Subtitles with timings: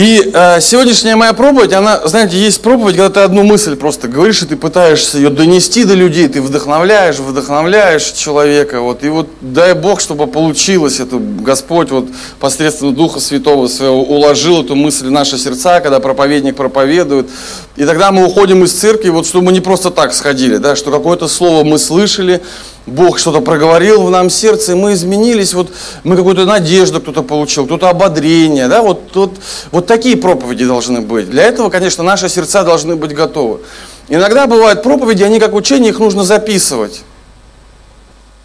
[0.00, 4.40] И э, сегодняшняя моя проповедь, она, знаете, есть проповедь, когда ты одну мысль просто говоришь,
[4.40, 9.74] и ты пытаешься ее донести до людей, ты вдохновляешь, вдохновляешь человека, вот, и вот дай
[9.74, 12.06] Бог, чтобы получилось это, Господь вот
[12.38, 17.28] посредством Духа Святого Своего уложил эту мысль в наши сердца, когда проповедник проповедует,
[17.76, 20.90] и тогда мы уходим из церкви, вот, чтобы мы не просто так сходили, да, что
[20.90, 22.40] какое-то слово мы слышали,
[22.86, 25.68] Бог что-то проговорил в нам сердце, и мы изменились, вот
[26.02, 29.34] мы какую-то надежду кто-то получил, кто-то ободрение, да, вот, вот,
[29.70, 31.30] вот такие проповеди должны быть.
[31.30, 33.60] Для этого, конечно, наши сердца должны быть готовы.
[34.08, 37.02] Иногда бывают проповеди, они как учение, их нужно записывать.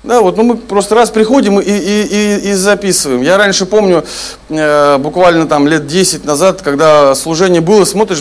[0.06, 3.24] Да, вот, ну мы просто раз приходим и, и, и, и записываем.
[3.24, 4.06] Я раньше помню,
[4.50, 8.20] э, буквально там лет 10 назад, когда служение было, смотришь,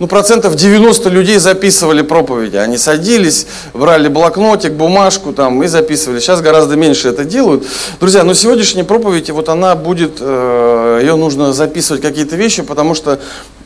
[0.00, 2.56] ну процентов 90 людей записывали проповеди.
[2.56, 6.18] Они садились, брали блокнотик, бумажку там и записывали.
[6.18, 7.64] Сейчас гораздо меньше это делают.
[8.00, 13.20] Друзья, но сегодняшняя проповедь, вот она будет, э, ее нужно записывать какие-то вещи, потому что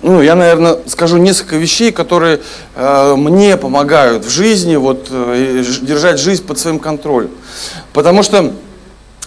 [0.05, 2.41] ну, я, наверное, скажу несколько вещей, которые
[2.75, 7.31] э, мне помогают в жизни вот, э, держать жизнь под своим контролем.
[7.93, 8.53] Потому что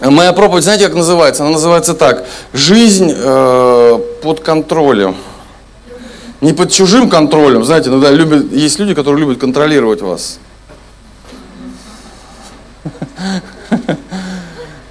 [0.01, 1.43] моя проповедь, знаете, как называется?
[1.43, 2.25] Она называется так.
[2.53, 5.15] Жизнь э, под контролем.
[6.41, 7.63] Не под чужим контролем.
[7.63, 10.39] Знаете, иногда любят, есть люди, которые любят контролировать вас.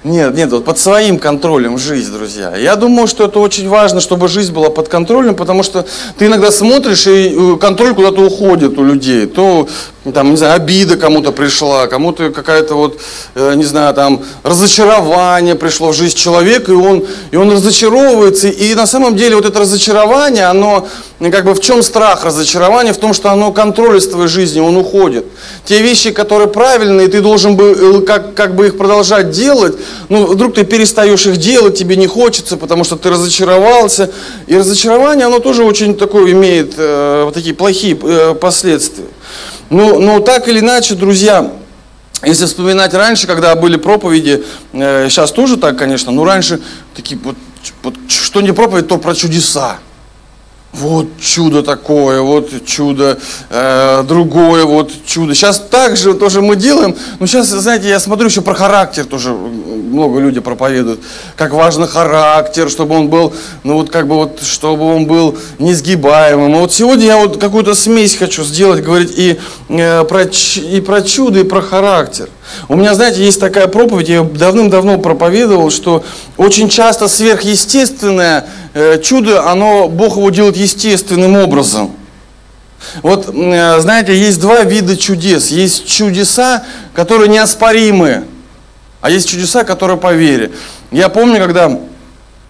[0.03, 2.55] Нет, нет, вот под своим контролем жизнь, друзья.
[2.55, 5.85] Я думаю, что это очень важно, чтобы жизнь была под контролем, потому что
[6.17, 9.25] ты иногда смотришь, и э, контроль куда-то уходит у людей.
[9.25, 9.67] То
[10.11, 12.99] там, не знаю, обида кому-то пришла, кому-то какая-то вот,
[13.35, 18.47] э, не знаю, там, разочарование пришло в жизнь человека, и он, и он разочаровывается.
[18.47, 20.87] И на самом деле вот это разочарование, оно,
[21.19, 22.93] как бы в чем страх разочарования?
[22.93, 25.25] В том, что оно контроль из твоей жизни, он уходит.
[25.65, 29.75] Те вещи, которые правильные, ты должен бы, э, как, как бы их продолжать делать,
[30.09, 34.09] ну, вдруг ты перестаешь их делать, тебе не хочется, потому что ты разочаровался.
[34.47, 39.05] И разочарование, оно тоже очень такое имеет э, вот такие плохие э, последствия.
[39.69, 41.51] Ну, но так или иначе, друзья,
[42.23, 44.43] если вспоминать раньше, когда были проповеди,
[44.73, 46.61] э, сейчас тоже так, конечно, но раньше
[46.95, 47.35] такие вот,
[47.83, 49.79] вот что не проповедь, то про чудеса
[50.77, 53.17] вот чудо такое, вот чудо
[53.49, 55.33] э, другое, вот чудо.
[55.33, 59.31] Сейчас так же тоже мы делаем, но сейчас, знаете, я смотрю еще про характер тоже,
[59.31, 60.99] много людей проповедуют,
[61.35, 63.33] как важен характер, чтобы он был,
[63.63, 66.55] ну вот как бы вот, чтобы он был несгибаемым.
[66.55, 69.39] А вот сегодня я вот какую-то смесь хочу сделать, говорить и,
[69.69, 72.29] э, про, и про чудо, и про характер.
[72.69, 76.03] У меня, знаете, есть такая проповедь, я давным-давно проповедовал, что
[76.37, 81.91] очень часто сверхъестественное э, чудо, оно, Бог его делает естественным образом.
[83.01, 85.47] Вот, э, знаете, есть два вида чудес.
[85.47, 86.63] Есть чудеса,
[86.93, 88.25] которые неоспоримы,
[89.01, 90.51] а есть чудеса, которые по вере.
[90.91, 91.79] Я помню, когда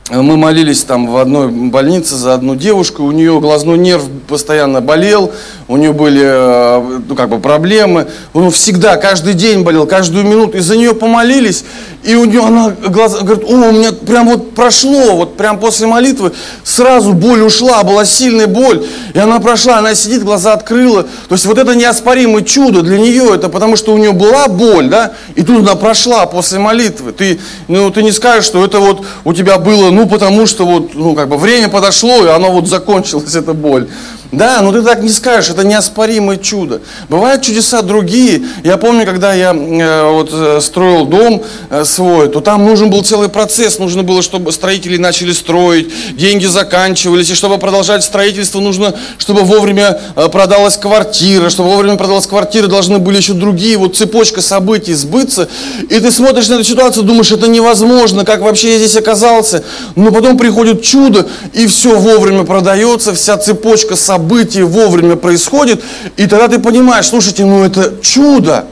[0.09, 5.33] мы молились там в одной больнице за одну девушку, у нее глазной нерв постоянно болел,
[5.67, 10.57] у нее были э, ну, как бы проблемы, он всегда, каждый день болел, каждую минуту,
[10.57, 11.65] и за нее помолились,
[12.03, 15.87] и у нее она глаза, говорит, о, у меня прям вот прошло, вот прям после
[15.87, 16.31] молитвы
[16.63, 21.45] сразу боль ушла, была сильная боль, и она прошла, она сидит, глаза открыла, то есть
[21.45, 25.41] вот это неоспоримое чудо для нее, это потому что у нее была боль, да, и
[25.41, 29.57] тут она прошла после молитвы, ты, ну, ты не скажешь, что это вот у тебя
[29.57, 33.53] было, ну, потому что вот, ну, как бы время подошло, и оно вот закончилась, эта
[33.53, 33.87] боль.
[34.31, 36.81] Да, но ты так не скажешь, это неоспоримое чудо.
[37.07, 38.43] Бывают чудеса другие.
[38.63, 43.03] Я помню, когда я э, вот, э, строил дом э, свой, то там нужен был
[43.03, 43.79] целый процесс.
[43.79, 47.29] Нужно было, чтобы строители начали строить, деньги заканчивались.
[47.29, 51.49] И чтобы продолжать строительство, нужно, чтобы вовремя э, продалась квартира.
[51.49, 53.77] Чтобы вовремя продалась квартира, должны были еще другие.
[53.77, 55.47] Вот цепочка событий сбыться.
[55.89, 59.63] И ты смотришь на эту ситуацию, думаешь, это невозможно, как вообще я здесь оказался.
[59.95, 65.83] Но потом приходит чудо, и все вовремя продается, вся цепочка событий событие вовремя происходит,
[66.17, 68.65] и тогда ты понимаешь, слушайте, ну это чудо.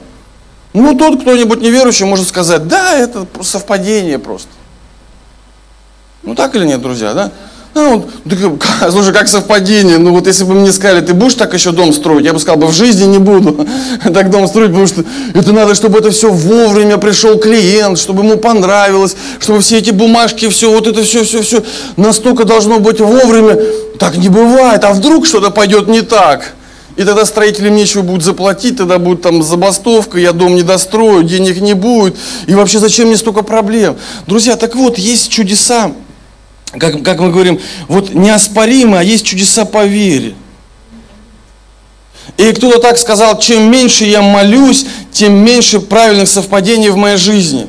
[0.74, 4.50] Ну тот кто-нибудь неверующий может сказать, да, это совпадение просто.
[6.24, 7.32] Ну так или нет, друзья, да?
[7.76, 8.40] Ну, так,
[8.92, 9.98] слушай, как совпадение.
[9.98, 12.58] Ну вот если бы мне сказали, ты будешь так еще дом строить, я бы сказал,
[12.58, 13.68] бы в жизни не буду
[14.14, 18.38] так дом строить, потому что это надо, чтобы это все вовремя пришел клиент, чтобы ему
[18.38, 21.64] понравилось, чтобы все эти бумажки, все, вот это все, все, все
[21.98, 23.58] настолько должно быть вовремя.
[24.00, 24.86] Так не бывает.
[24.86, 26.54] А вдруг что-то пойдет не так?
[26.96, 31.60] И тогда строителям нечего будет заплатить, тогда будет там забастовка, я дом не дострою, денег
[31.60, 32.16] не будет.
[32.48, 33.98] И вообще зачем мне столько проблем?
[34.28, 35.92] Друзья, так вот, есть чудеса,
[36.80, 40.36] как, как мы говорим, вот неоспоримые, а есть чудеса по вере.
[42.38, 47.68] И кто-то так сказал, чем меньше я молюсь, тем меньше правильных совпадений в моей жизни.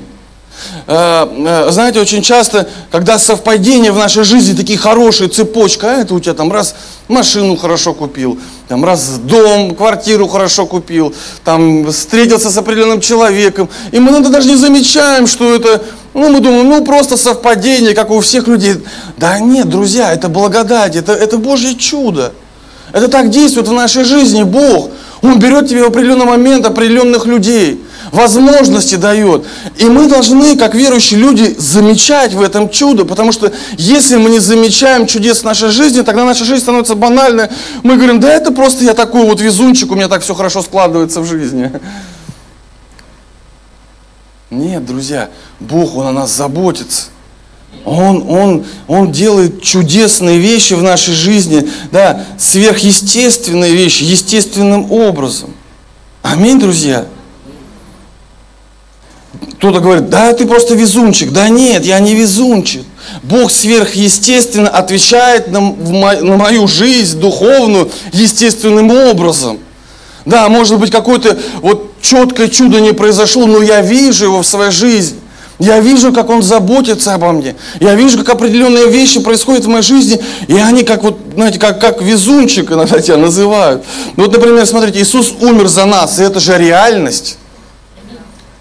[1.27, 6.21] э, знаете, очень часто, когда совпадения в нашей жизни такие хорошие, цепочка, а это у
[6.21, 6.75] тебя там раз
[7.09, 8.39] машину хорошо купил,
[8.69, 11.15] там раз дом, квартиру хорошо купил,
[11.45, 15.83] там встретился с определенным человеком, и мы иногда даже не замечаем, что это,
[16.17, 18.77] ну, мы думаем, ну, просто совпадение, как у всех людей.
[19.19, 22.33] Да нет, друзья, это благодать, это, это Божье чудо.
[22.93, 24.89] Это так действует в нашей жизни Бог.
[25.21, 29.45] Он берет тебе в определенный момент определенных людей, возможности дает.
[29.77, 34.39] И мы должны, как верующие люди, замечать в этом чудо, потому что если мы не
[34.39, 37.49] замечаем чудес в нашей жизни, тогда наша жизнь становится банальной.
[37.83, 41.21] Мы говорим, да это просто я такой вот везунчик, у меня так все хорошо складывается
[41.21, 41.71] в жизни.
[44.57, 45.29] Нет, друзья,
[45.61, 47.09] Бог, Он о нас заботится.
[47.85, 55.55] Он, он, он делает чудесные вещи в нашей жизни, да, сверхъестественные вещи, естественным образом.
[56.23, 57.07] Аминь, друзья.
[59.59, 61.31] Кто-то говорит, да, ты просто везунчик.
[61.31, 62.85] Да нет, я не везунчик.
[63.23, 69.61] Бог сверхъестественно отвечает на, на мою жизнь духовную естественным образом.
[70.27, 74.73] Да, может быть, какое-то вот четкое чудо не произошло, но я вижу его в своей
[74.73, 75.21] жизни.
[75.59, 77.55] Я вижу, как Он заботится обо мне.
[77.81, 81.81] Я вижу, как определенные вещи происходят в моей жизни, и они как вот, знаете, как,
[81.81, 83.85] как везунчик иногда тебя называют.
[84.17, 87.39] Ну вот, например, смотрите, Иисус умер за нас, и это же реальность.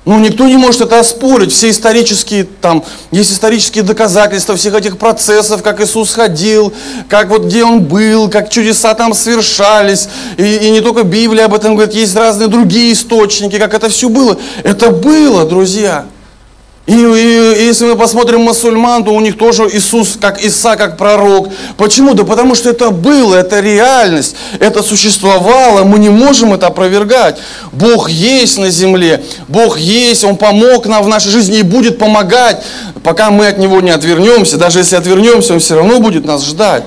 [0.06, 1.52] Ну, никто не может это оспорить.
[1.52, 6.72] Все исторические, там, есть исторические доказательства всех этих процессов, как Иисус ходил,
[7.10, 10.08] как вот где Он был, как чудеса там совершались.
[10.38, 14.08] И, и не только Библия об этом говорит, есть разные другие источники, как это все
[14.08, 14.38] было.
[14.64, 16.06] Это было, друзья.
[16.88, 20.98] И, и, и если мы посмотрим мусульман, то у них тоже Иисус, как Иса, как
[20.98, 21.50] пророк.
[21.78, 22.14] Почему?
[22.14, 27.40] Да потому что это было, это реальность, это существовало, мы не можем это опровергать.
[27.72, 32.62] Бог есть на земле, Бог есть, Он помог нам в нашей жизни и будет помогать,
[33.04, 34.58] пока мы от Него не отвернемся.
[34.58, 36.84] Даже если отвернемся, Он все равно будет нас ждать.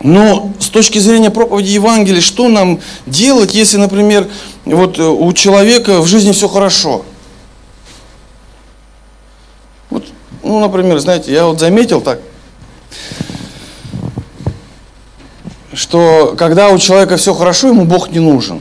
[0.00, 4.28] Но с точки зрения проповеди Евангелия, что нам делать, если, например,
[4.64, 7.04] вот э, у человека в жизни все хорошо?
[9.90, 10.04] Вот,
[10.44, 12.20] ну, например, знаете, я вот заметил так,
[15.72, 18.60] что когда у человека все хорошо, ему Бог не нужен.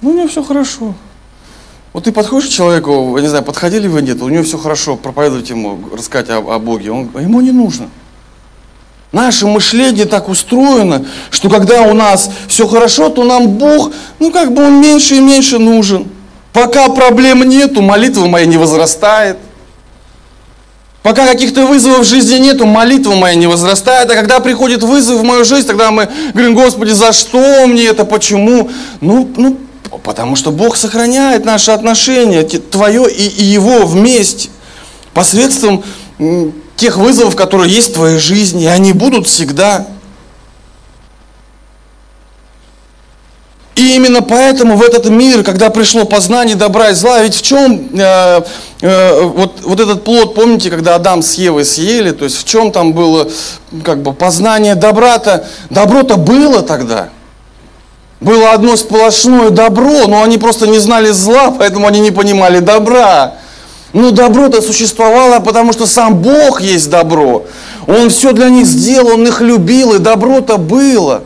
[0.00, 0.94] Ну, у него все хорошо.
[1.92, 4.96] Вот ты подходишь к человеку, я не знаю, подходили вы нет, у него все хорошо,
[4.96, 7.90] проповедовать ему, рассказать о, о Боге, он, ему не нужно.
[9.10, 14.52] Наше мышление так устроено, что когда у нас все хорошо, то нам Бог, ну как
[14.52, 16.06] бы Он меньше и меньше нужен.
[16.52, 19.38] Пока проблем нету, молитва моя не возрастает.
[21.02, 24.10] Пока каких-то вызовов в жизни нету, молитва моя не возрастает.
[24.10, 28.04] А когда приходит вызов в мою жизнь, тогда мы говорим, Господи, за что мне это,
[28.04, 28.68] почему?
[29.00, 29.56] Ну, ну
[30.02, 34.50] потому что Бог сохраняет наши отношения, твое и, и Его вместе,
[35.14, 35.82] посредством
[36.78, 39.86] тех вызовов, которые есть в твоей жизни, и они будут всегда.
[43.74, 47.88] И именно поэтому в этот мир, когда пришло познание добра и зла, ведь в чем
[47.96, 48.42] э,
[48.80, 52.72] э, вот, вот этот плод, помните, когда Адам с Евой съели, то есть в чем
[52.72, 53.28] там было
[53.84, 57.10] как бы познание добра-то, добро-то было тогда.
[58.20, 63.34] Было одно сплошное добро, но они просто не знали зла, поэтому они не понимали добра.
[63.98, 67.46] Ну, добро-то существовало, потому что сам Бог есть добро.
[67.88, 71.24] Он все для них сделал, он их любил, и добро-то было.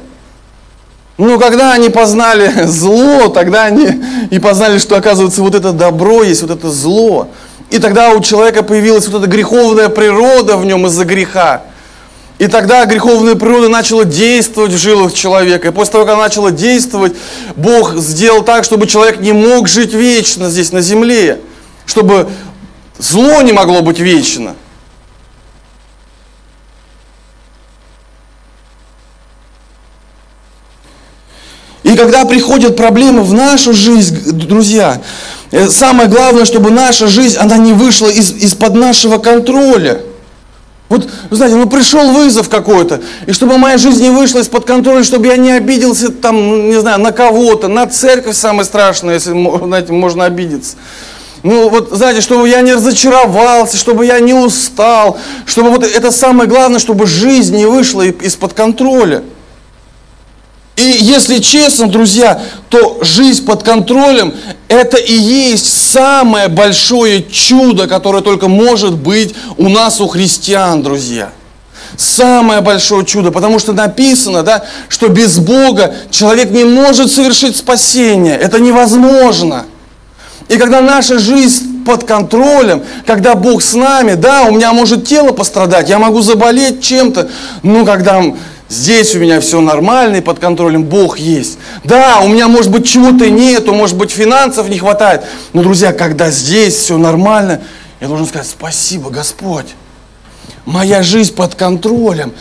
[1.18, 3.88] Но когда они познали зло, тогда они
[4.30, 7.28] и познали, что оказывается вот это добро есть, вот это зло.
[7.68, 11.64] И тогда у человека появилась вот эта греховная природа в нем из-за греха.
[12.38, 15.68] И тогда греховная природа начала действовать в жилах человека.
[15.68, 17.12] И после того, как она начала действовать,
[17.54, 21.40] Бог сделал так, чтобы человек не мог жить вечно здесь на земле.
[21.84, 22.30] Чтобы
[23.02, 24.54] Зло не могло быть вечно.
[31.82, 35.02] И когда приходят проблемы в нашу жизнь, друзья,
[35.50, 40.02] э, самое главное, чтобы наша жизнь, она не вышла из, из-под нашего контроля.
[40.88, 45.26] Вот, знаете, ну пришел вызов какой-то, и чтобы моя жизнь не вышла из-под контроля, чтобы
[45.26, 50.24] я не обиделся там, не знаю, на кого-то, на церковь самое страшное, если, знаете, можно
[50.24, 50.76] обидеться.
[51.42, 56.48] Ну вот, знаете, чтобы я не разочаровался, чтобы я не устал, чтобы вот это самое
[56.48, 59.24] главное, чтобы жизнь не вышла из-под контроля.
[60.76, 64.34] И если честно, друзья, то жизнь под контролем–
[64.68, 71.30] это и есть самое большое чудо, которое только может быть у нас, у христиан, друзья.
[71.96, 78.36] Самое большое чудо, потому что написано, да, что без Бога человек не может совершить спасение.
[78.36, 79.66] Это невозможно.
[80.52, 85.32] И когда наша жизнь под контролем, когда Бог с нами, да, у меня может тело
[85.32, 87.30] пострадать, я могу заболеть чем-то,
[87.62, 88.22] но когда
[88.68, 91.56] здесь у меня все нормально и под контролем, Бог есть.
[91.84, 95.22] Да, у меня может быть чего-то нету, может быть финансов не хватает,
[95.54, 97.62] но, друзья, когда здесь все нормально,
[98.02, 99.68] я должен сказать, спасибо, Господь.
[100.66, 102.34] Моя жизнь под контролем.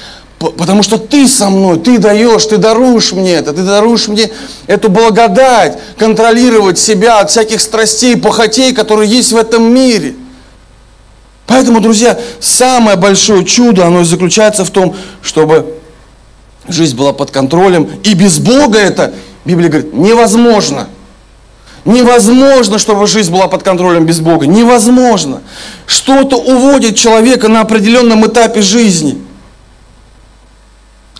[0.49, 4.31] Потому что ты со мной, ты даешь, ты даруешь мне это, ты даруешь мне
[4.65, 10.15] эту благодать, контролировать себя от всяких страстей, похотей, которые есть в этом мире.
[11.45, 15.75] Поэтому, друзья, самое большое чудо, оно заключается в том, чтобы
[16.67, 17.89] жизнь была под контролем.
[18.03, 19.13] И без Бога это,
[19.45, 20.87] Библия говорит, невозможно.
[21.85, 24.47] Невозможно, чтобы жизнь была под контролем без Бога.
[24.47, 25.41] Невозможно.
[25.85, 29.21] Что-то уводит человека на определенном этапе жизни–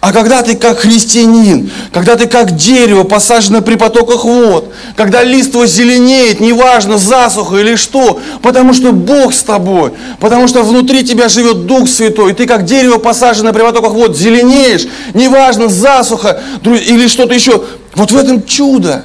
[0.01, 5.67] а когда ты как христианин, когда ты как дерево, посаженное при потоках вод, когда листво
[5.67, 11.67] зеленеет, неважно, засуха или что, потому что Бог с тобой, потому что внутри тебя живет
[11.67, 17.35] Дух Святой, и ты как дерево, посаженное при потоках вод, зеленеешь, неважно, засуха или что-то
[17.35, 17.63] еще.
[17.93, 19.03] Вот в этом чудо.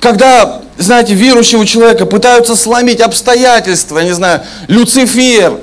[0.00, 5.60] Когда, знаете, верующего человека пытаются сломить обстоятельства, я не знаю, Люцифер,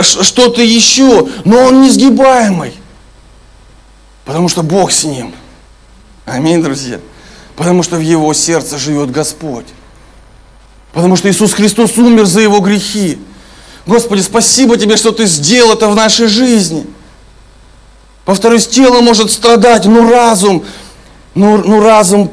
[0.00, 2.72] что-то еще, но он несгибаемый.
[4.24, 5.34] Потому что Бог с ним.
[6.24, 7.00] Аминь, друзья.
[7.56, 9.66] Потому что в его сердце живет Господь.
[10.92, 13.18] Потому что Иисус Христос умер за его грехи.
[13.86, 16.86] Господи, спасибо Тебе, что Ты сделал это в нашей жизни.
[18.24, 20.64] Повторюсь, тело может страдать, но разум,
[21.34, 22.30] но, но разум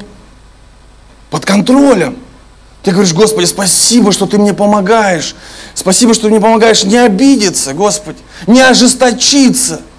[1.30, 2.16] под контролем.
[2.82, 5.36] Ты говоришь, Господи, спасибо, что Ты мне помогаешь.
[5.74, 9.82] Спасибо, что Ты мне помогаешь не обидеться, Господи, не ожесточиться–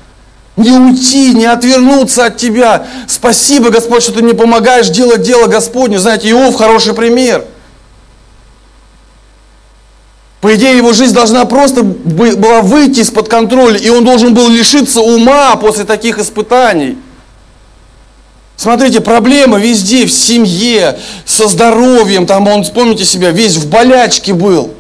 [0.56, 2.88] не уйти, не отвернуться от Тебя.
[3.08, 6.00] Спасибо, Господь, что Ты мне помогаешь делать дело Господне.
[6.00, 7.46] Знаете, Иов хороший пример.
[10.42, 15.00] По идее, его жизнь должна просто была выйти из-под контроля, и он должен был лишиться
[15.00, 16.98] ума после таких испытаний.
[18.58, 24.74] Смотрите, проблема везде, в семье, со здоровьем, там он, вспомните себя, весь в болячке был.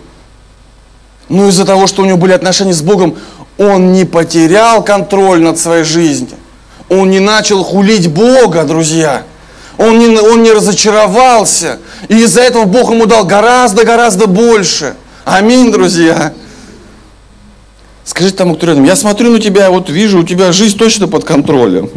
[1.29, 3.17] Но из-за того, что у него были отношения с Богом,
[3.57, 6.37] он не потерял контроль над своей жизнью.
[6.89, 9.23] Он не начал хулить Бога, друзья.
[9.77, 11.79] Он не, он не разочаровался.
[12.07, 14.95] И из-за этого Бог ему дал гораздо-гораздо больше.
[15.25, 16.33] Аминь, друзья.
[18.05, 21.23] Скажите тому, кто рядом, я смотрю на тебя, вот вижу, у тебя жизнь точно под
[21.23, 21.89] контролем.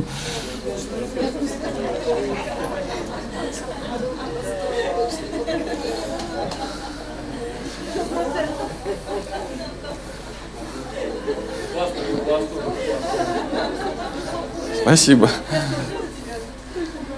[14.97, 15.29] Спасибо.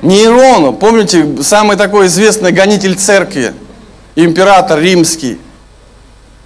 [0.02, 3.54] Нейрону, помните, самый такой известный гонитель церкви,
[4.16, 5.38] император римский.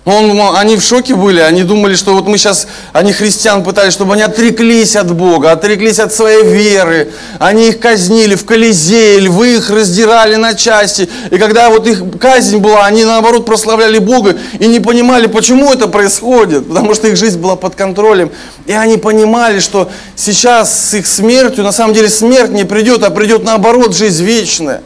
[0.04, 4.14] Он, они в шоке были, они думали, что вот мы сейчас, они христиан пытались, чтобы
[4.14, 7.12] они отреклись от Бога, отреклись от своей веры.
[7.38, 11.09] Они их казнили в Колизее, львы их раздирали на части.
[11.30, 15.87] И когда вот их казнь была, они наоборот прославляли Бога и не понимали, почему это
[15.87, 18.32] происходит, потому что их жизнь была под контролем.
[18.66, 23.11] И они понимали, что сейчас с их смертью, на самом деле смерть не придет, а
[23.11, 24.82] придет наоборот жизнь вечная.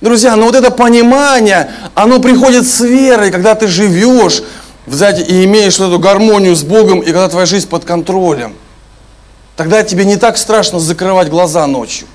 [0.00, 4.42] Друзья, но ну вот это понимание, оно приходит с верой, когда ты живешь,
[4.86, 8.54] знаете, и имеешь эту гармонию с Богом, и когда твоя жизнь под контролем.
[9.56, 12.06] Тогда тебе не так страшно закрывать глаза ночью,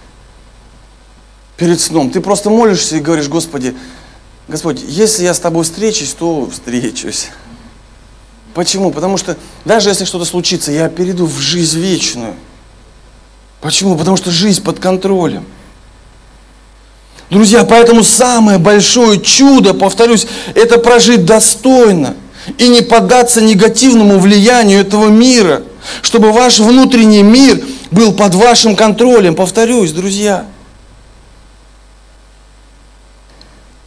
[1.57, 2.11] перед сном.
[2.11, 3.75] Ты просто молишься и говоришь, Господи,
[4.47, 7.29] Господь, если я с тобой встречусь, то встречусь.
[8.53, 8.91] Почему?
[8.91, 12.35] Потому что даже если что-то случится, я перейду в жизнь вечную.
[13.59, 13.97] Почему?
[13.97, 15.45] Потому что жизнь под контролем.
[17.31, 22.15] Друзья, поэтому самое большое чудо, повторюсь, это прожить достойно
[22.57, 25.63] и не поддаться негативному влиянию этого мира,
[26.01, 29.35] чтобы ваш внутренний мир был под вашим контролем.
[29.35, 30.45] Повторюсь, друзья.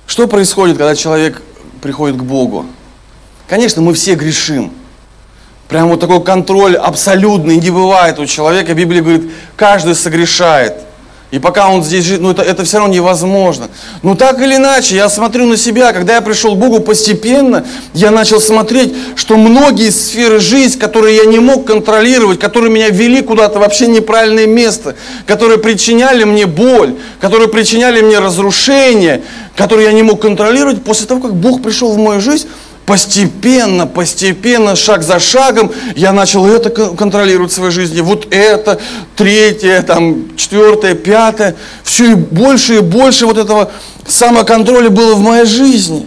[0.06, 1.42] Что происходит, когда человек
[1.82, 2.64] приходит к Богу?
[3.46, 4.72] Конечно, мы все грешим.
[5.68, 8.72] Прямо вот такой контроль абсолютный не бывает у человека.
[8.72, 10.76] Библия говорит, каждый согрешает.
[11.34, 13.66] И пока он здесь живет, ну это, это все равно невозможно.
[14.04, 18.12] Но так или иначе, я смотрю на себя, когда я пришел к Богу постепенно, я
[18.12, 23.58] начал смотреть, что многие сферы жизни, которые я не мог контролировать, которые меня вели куда-то
[23.58, 24.94] вообще неправильное место,
[25.26, 29.22] которые причиняли мне боль, которые причиняли мне разрушение,
[29.56, 32.46] которые я не мог контролировать, после того, как Бог пришел в мою жизнь,
[32.86, 38.02] Постепенно, постепенно, шаг за шагом я начал это контролировать в своей жизни.
[38.02, 38.78] Вот это,
[39.16, 41.56] третье, там, четвертое, пятое.
[41.82, 43.72] Все и больше и больше вот этого
[44.06, 46.06] самоконтроля было в моей жизни.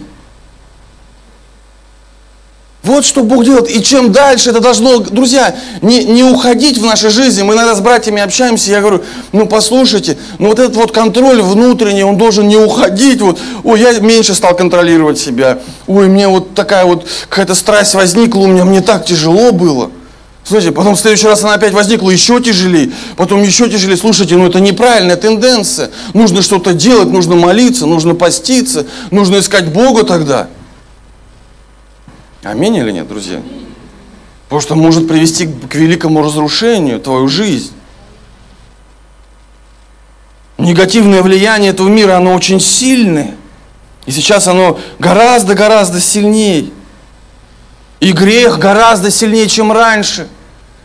[2.84, 3.68] Вот что Бог делает.
[3.68, 7.42] И чем дальше это должно, друзья, не, не уходить в нашей жизни.
[7.42, 12.04] Мы иногда с братьями общаемся, я говорю, ну послушайте, ну вот этот вот контроль внутренний,
[12.04, 13.20] он должен не уходить.
[13.20, 15.58] Вот, ой, я меньше стал контролировать себя.
[15.86, 19.90] Ой, мне вот такая вот какая-то страсть возникла у меня, мне так тяжело было.
[20.44, 23.98] Слушайте, потом в следующий раз она опять возникла еще тяжелее, потом еще тяжелее.
[23.98, 25.90] Слушайте, ну это неправильная тенденция.
[26.14, 30.48] Нужно что-то делать, нужно молиться, нужно поститься, нужно искать Бога тогда.
[32.44, 33.42] Аминь или нет, друзья?
[34.44, 37.72] Потому что может привести к великому разрушению твою жизнь.
[40.56, 43.34] Негативное влияние этого мира, оно очень сильное.
[44.06, 46.70] И сейчас оно гораздо-гораздо сильнее.
[48.00, 50.28] И грех гораздо сильнее, чем раньше.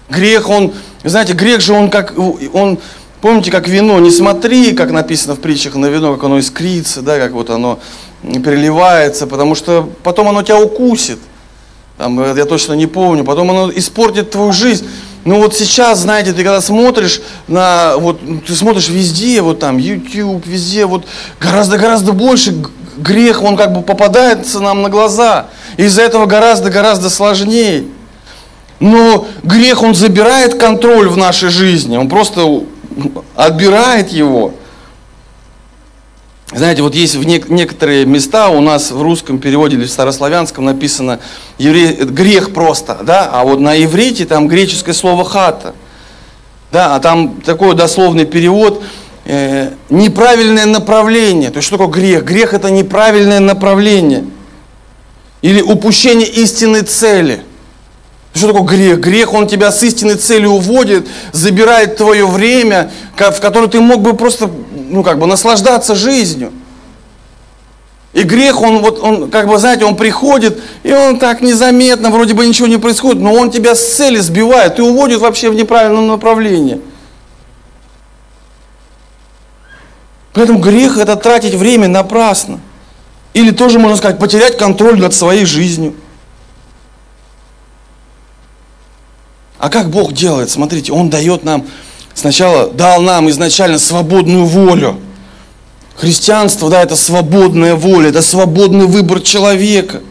[0.10, 2.80] Грех, он, знаете, грех же он как, он,
[3.22, 7.20] помните, как вино, не смотри, как написано в притчах на вино, как оно искрится, да,
[7.20, 7.80] как вот оно
[8.24, 11.20] переливается, потому что потом оно тебя укусит.
[11.98, 14.88] Там, я точно не помню, потом оно испортит твою жизнь.
[15.26, 20.46] Ну вот сейчас, знаете, ты когда смотришь на, вот ты смотришь везде, вот там YouTube,
[20.46, 21.06] везде, вот
[21.40, 22.54] гораздо-гораздо больше
[22.98, 25.48] грех, он как бы попадается нам на глаза.
[25.78, 27.86] Из-за этого гораздо-гораздо сложнее.
[28.80, 32.64] Но грех, он забирает контроль в нашей жизни, он просто
[33.36, 34.54] отбирает его.
[36.56, 40.66] Знаете, вот есть в не, некоторые места у нас в русском переводе или в старославянском
[40.66, 41.20] написано
[41.58, 45.74] евре, грех просто, да, а вот на иврите там греческое слово хата.
[46.72, 48.84] Да, а там такой дословный перевод
[49.26, 51.50] э, неправильное направление.
[51.50, 52.24] То есть что такое грех?
[52.24, 54.26] Грех это неправильное направление.
[55.42, 57.42] Или упущение истинной цели.
[58.34, 59.00] Что такое грех?
[59.00, 64.16] Грех, он тебя с истинной целью уводит, забирает твое время, в которое ты мог бы
[64.16, 64.50] просто
[64.90, 66.52] ну, как бы наслаждаться жизнью.
[68.14, 72.36] И грех, он вот, он, как бы, знаете, он приходит, и он так незаметно, вроде
[72.36, 76.08] бы ничего не происходит, но он тебя с цели сбивает и уводит вообще в неправильном
[76.08, 76.80] направлении.
[80.34, 82.60] Поэтому грех это тратить время напрасно.
[83.34, 85.96] Или тоже, можно сказать, потерять контроль над своей жизнью.
[89.58, 90.50] А как Бог делает?
[90.50, 91.66] Смотрите, Он дает нам
[92.14, 95.00] сначала дал нам изначально свободную волю.
[95.96, 100.02] Христианство, да, это свободная воля, это свободный выбор человека.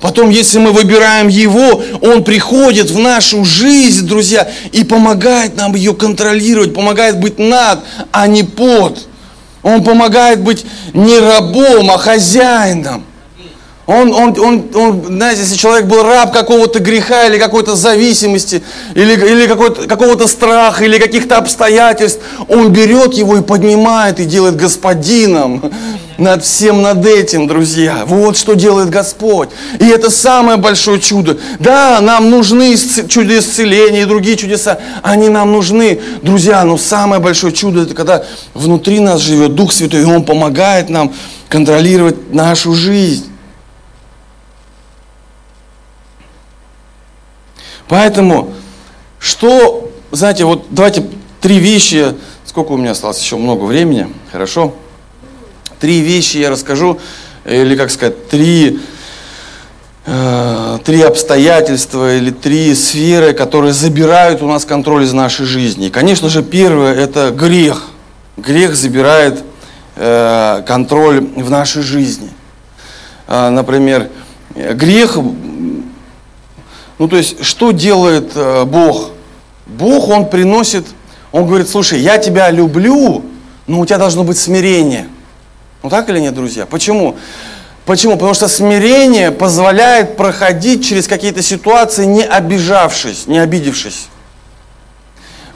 [0.00, 5.94] Потом, если мы выбираем Его, Он приходит в нашу жизнь, друзья, и помогает нам ее
[5.94, 7.80] контролировать, помогает быть над,
[8.12, 9.06] а не под.
[9.62, 13.04] Он помогает быть не рабом, а хозяином.
[13.88, 18.62] Он, он, он, он, знаете, если человек был раб какого-то греха или какой-то зависимости,
[18.94, 25.72] или, или какого-то страха, или каких-то обстоятельств, он берет его и поднимает, и делает господином
[26.18, 28.02] над всем над этим, друзья.
[28.04, 29.48] Вот что делает Господь.
[29.80, 31.38] И это самое большое чудо.
[31.58, 34.78] Да, нам нужны чудо исцеления и другие чудеса.
[35.02, 36.62] Они нам нужны, друзья.
[36.64, 38.22] Но самое большое чудо, это когда
[38.52, 41.14] внутри нас живет Дух Святой, и Он помогает нам
[41.48, 43.24] контролировать нашу жизнь.
[47.88, 48.52] Поэтому,
[49.18, 51.06] что, знаете, вот давайте
[51.40, 54.74] три вещи, сколько у меня осталось еще много времени, хорошо?
[55.80, 57.00] Три вещи я расскажу,
[57.44, 58.80] или как сказать, три,
[60.04, 65.86] э, три обстоятельства или три сферы, которые забирают у нас контроль из нашей жизни.
[65.86, 67.84] И, конечно же, первое– это грех.
[68.36, 69.42] Грех забирает
[69.96, 72.30] э, контроль в нашей жизни.
[73.28, 74.10] Э, например,
[74.54, 75.16] грех
[76.98, 79.10] ну, то есть, что делает э, Бог?
[79.66, 80.86] Бог, Он приносит,
[81.30, 83.24] Он говорит, слушай, я тебя люблю,
[83.66, 85.06] но у тебя должно быть смирение.
[85.82, 86.66] Ну, так или нет, друзья?
[86.66, 87.16] Почему?
[87.84, 88.14] Почему?
[88.14, 94.08] Потому что смирение позволяет проходить через какие-то ситуации, не обижавшись, не обидевшись.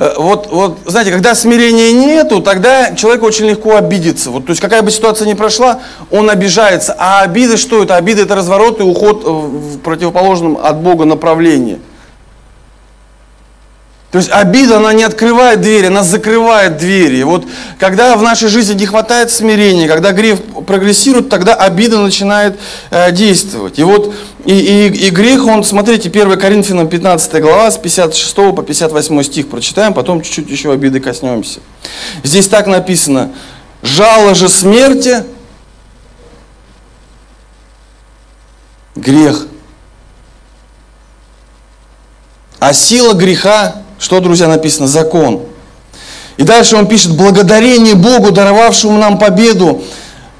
[0.02, 4.30] Э, вот, вот, знаете, когда смирения нету, тогда человек очень легко обидится.
[4.30, 5.78] Вот, то есть какая бы ситуация ни прошла,
[6.10, 6.96] он обижается.
[6.98, 7.94] А обиды что это?
[7.94, 11.78] Обиды это разворот и уход в противоположном от Бога направлении.
[14.12, 17.16] То есть обида, она не открывает двери, она закрывает двери.
[17.16, 17.46] И вот
[17.78, 23.78] когда в нашей жизни не хватает смирения, когда грех прогрессирует, тогда обида начинает э, действовать.
[23.78, 28.62] И вот и, и, и грех, он, смотрите, 1 Коринфянам 15 глава, с 56 по
[28.62, 31.60] 58 стих прочитаем, потом чуть-чуть еще обиды коснемся.
[32.22, 33.32] Здесь так написано,
[33.82, 35.24] жало же смерти,
[38.94, 39.46] грех.
[42.58, 44.88] А сила греха что, друзья, написано?
[44.88, 45.42] Закон.
[46.36, 49.84] И дальше он пишет, благодарение Богу, даровавшему нам победу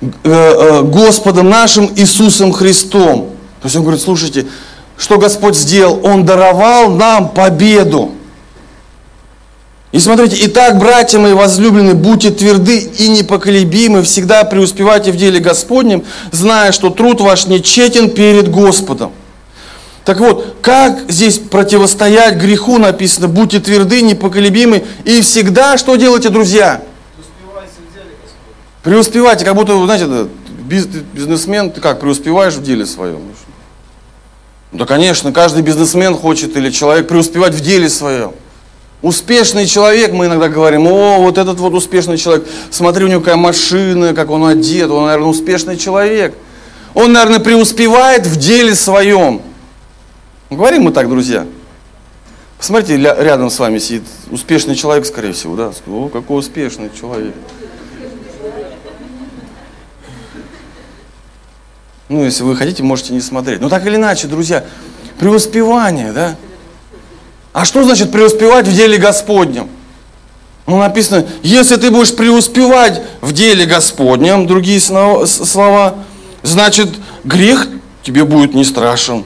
[0.01, 3.31] э, э, Господом нашим Иисусом Христом.
[3.61, 4.47] То есть он говорит, слушайте,
[4.99, 6.01] что Господь сделал?
[6.05, 8.11] Он даровал нам победу.
[9.93, 16.03] И смотрите, итак, братья мои возлюбленные, будьте тверды и непоколебимы, всегда преуспевайте в деле Господнем,
[16.33, 19.13] зная, что труд ваш нечетен перед Господом.
[20.05, 26.83] Так вот, как здесь противостоять греху написано, будьте тверды, непоколебимы и всегда, что делайте, друзья?
[28.83, 30.29] Преуспевайте, как будто, знаете,
[31.13, 33.21] бизнесмен, ты как, преуспеваешь в деле своем?
[34.73, 38.33] Да, конечно, каждый бизнесмен хочет или человек преуспевать в деле своем.
[39.03, 43.37] Успешный человек, мы иногда говорим, о, вот этот вот успешный человек, смотри, у него какая
[43.37, 46.35] машина, как он одет, он, наверное, успешный человек.
[46.95, 49.43] Он, наверное, преуспевает в деле своем.
[50.57, 51.47] Говорим мы так, друзья.
[52.59, 55.73] Посмотрите, рядом с вами сидит успешный человек, скорее всего, да?
[55.87, 57.35] О, какой успешный человек.
[62.11, 63.63] Ну, если вы хотите, можете не смотреть.
[63.63, 64.65] Но так или иначе, друзья,
[65.19, 66.37] преуспевание, да?
[67.55, 69.71] А что значит преуспевать в деле Господнем?
[70.67, 75.95] Ну, написано, если ты будешь преуспевать в деле Господнем, другие слова,
[76.43, 76.91] значит,
[77.25, 77.69] грех
[78.03, 79.25] тебе будет не страшен.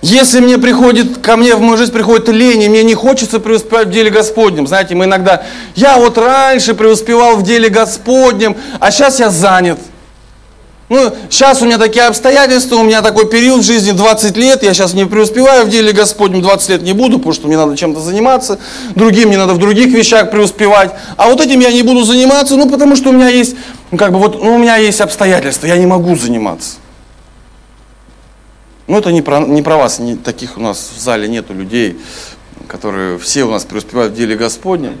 [0.00, 3.88] Если мне приходит, ко мне в мою жизнь приходит лень, и мне не хочется преуспевать
[3.88, 4.66] в деле Господнем.
[4.66, 5.42] Знаете, мы иногда,
[5.74, 9.78] я вот раньше преуспевал в деле Господнем, а сейчас я занят.
[10.88, 14.72] Ну, сейчас у меня такие обстоятельства, у меня такой период в жизни 20 лет, я
[14.72, 18.00] сейчас не преуспеваю в деле Господнем, 20 лет не буду, потому что мне надо чем-то
[18.00, 18.58] заниматься,
[18.94, 22.70] другим мне надо в других вещах преуспевать, а вот этим я не буду заниматься, ну,
[22.70, 23.56] потому что у меня есть,
[23.90, 26.76] ну, как бы вот, ну, у меня есть обстоятельства, я не могу заниматься.
[28.88, 32.00] Ну, это не про, не про вас, не, таких у нас в зале нету людей,
[32.68, 34.96] которые все у нас преуспевают в деле Господнем.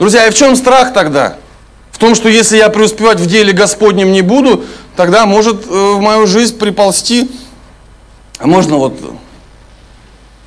[0.00, 1.36] Друзья, и в чем страх тогда?
[1.92, 4.64] В том, что если я преуспевать в деле Господнем не буду,
[4.96, 7.30] тогда может э, в мою жизнь приползти,
[8.38, 8.98] а можно вот,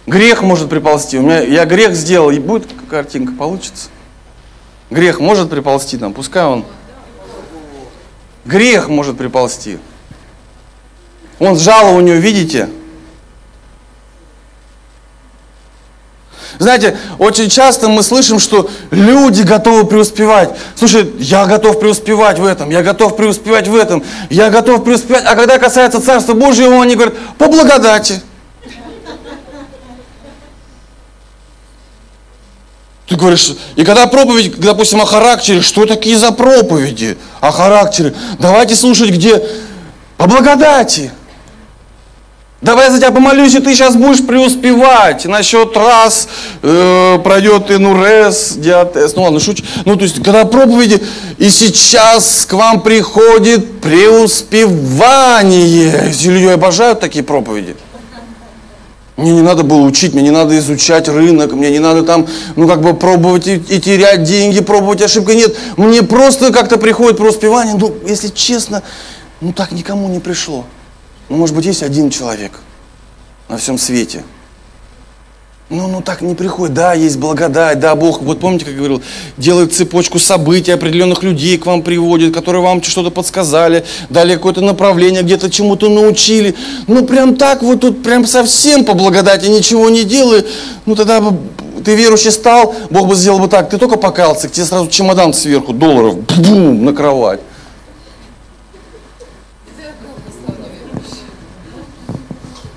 [0.05, 1.17] грех может приползти.
[1.17, 3.87] У меня, я грех сделал, и будет картинка, получится.
[4.89, 6.65] Грех может приползти там, пускай он.
[8.43, 9.79] Грех может приползти.
[11.39, 12.69] Он с жалованию, видите?
[16.57, 20.51] Знаете, очень часто мы слышим, что люди готовы преуспевать.
[20.75, 25.25] Слушай, я готов преуспевать в этом, я готов преуспевать в этом, я готов преуспевать.
[25.25, 28.21] А когда касается Царства Божьего, они говорят, по благодати.
[33.07, 38.15] Ты говоришь, и когда проповедь, допустим, о характере, что такие за проповеди о характере?
[38.39, 39.45] Давайте слушать, где
[40.17, 41.11] по благодати.
[42.61, 45.25] Давай я за тебя помолюсь, и ты сейчас будешь преуспевать.
[45.25, 46.27] Насчет раз
[46.63, 49.15] э, пройдет инурез, диатез.
[49.15, 49.63] Ну ладно, шучу.
[49.83, 51.03] Ну, то есть, когда проповеди,
[51.37, 56.11] и сейчас к вам приходит преуспевание.
[56.11, 57.75] Ильей обожают такие проповеди.
[59.17, 62.67] Мне не надо было учить, мне не надо изучать рынок, мне не надо там, ну,
[62.67, 65.31] как бы пробовать и, и терять деньги, пробовать ошибки.
[65.31, 67.75] Нет, мне просто как-то приходит преуспевание.
[67.75, 68.83] Ну, если честно,
[69.39, 70.65] ну, так никому не пришло.
[71.29, 72.51] Ну, может быть, есть один человек
[73.49, 74.23] на всем свете.
[75.67, 76.75] Ну, ну так не приходит.
[76.75, 79.01] Да, есть благодать, да, Бог, вот помните, как говорил,
[79.35, 85.23] делает цепочку событий, определенных людей к вам приводит, которые вам что-то подсказали, дали какое-то направление,
[85.23, 86.53] где-то чему-то научили.
[86.85, 90.45] Ну, прям так вот тут, прям совсем по благодати ничего не делай.
[90.85, 91.35] Ну, тогда бы
[91.83, 95.33] ты верующий стал, Бог бы сделал бы так, ты только покаялся, к тебе сразу чемодан
[95.33, 97.39] сверху, долларов, бум, на кровать.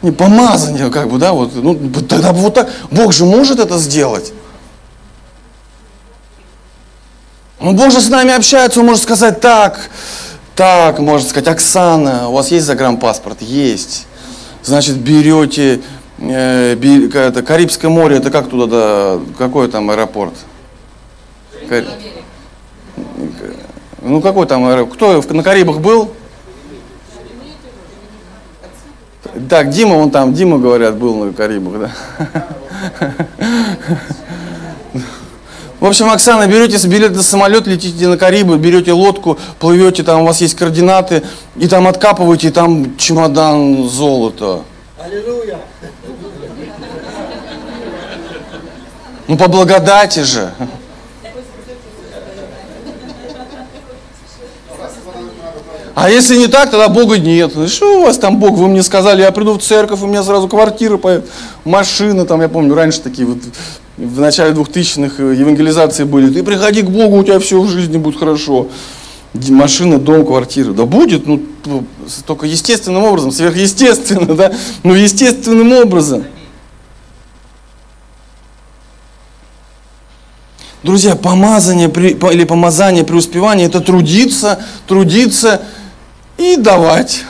[0.02, 1.76] Не помазание, как бы, да, вот, ну,
[2.08, 4.32] тогда вот так, Бог же может это сделать.
[7.60, 9.90] Ну, Бог же с нами общается, Он может сказать так,
[10.54, 13.42] так, может сказать, Оксана, у вас есть загранпаспорт?
[13.42, 14.06] Есть.
[14.62, 15.80] Значит, берете
[16.18, 20.34] э, бер, это, Карибское море, это как туда, да, какой там аэропорт?
[21.68, 21.84] Кар...
[24.02, 24.94] Ну, какой там аэропорт?
[25.24, 26.12] Кто на Карибах был?
[29.48, 31.90] Так, Дима, он там, Дима, говорят, был на Карибах, да?
[35.80, 40.26] В общем, Оксана, берете билет на самолет, летите на Карибы, берете лодку, плывете, там у
[40.26, 41.22] вас есть координаты,
[41.56, 44.62] и там откапываете, и там чемодан золота.
[44.98, 45.58] Аллилуйя!
[49.28, 50.50] Ну, по благодати же.
[56.00, 57.56] А если не так, тогда Бога нет.
[57.56, 58.52] Ну, что у вас там Бог?
[58.52, 60.96] Вы мне сказали, я приду в церковь, у меня сразу квартира,
[61.64, 63.38] машина, там, я помню, раньше такие вот
[63.96, 68.16] в начале 2000-х евангелизации были, ты приходи к Богу, у тебя все в жизни будет
[68.16, 68.68] хорошо.
[69.34, 70.72] Машина, дом, квартира.
[70.72, 71.42] Да будет, ну,
[72.24, 74.52] только естественным образом, сверхъестественно, да,
[74.84, 76.26] но естественным образом.
[80.84, 85.62] Друзья, помазание или помазание преуспевания– это трудиться, трудиться
[86.38, 87.24] и давать.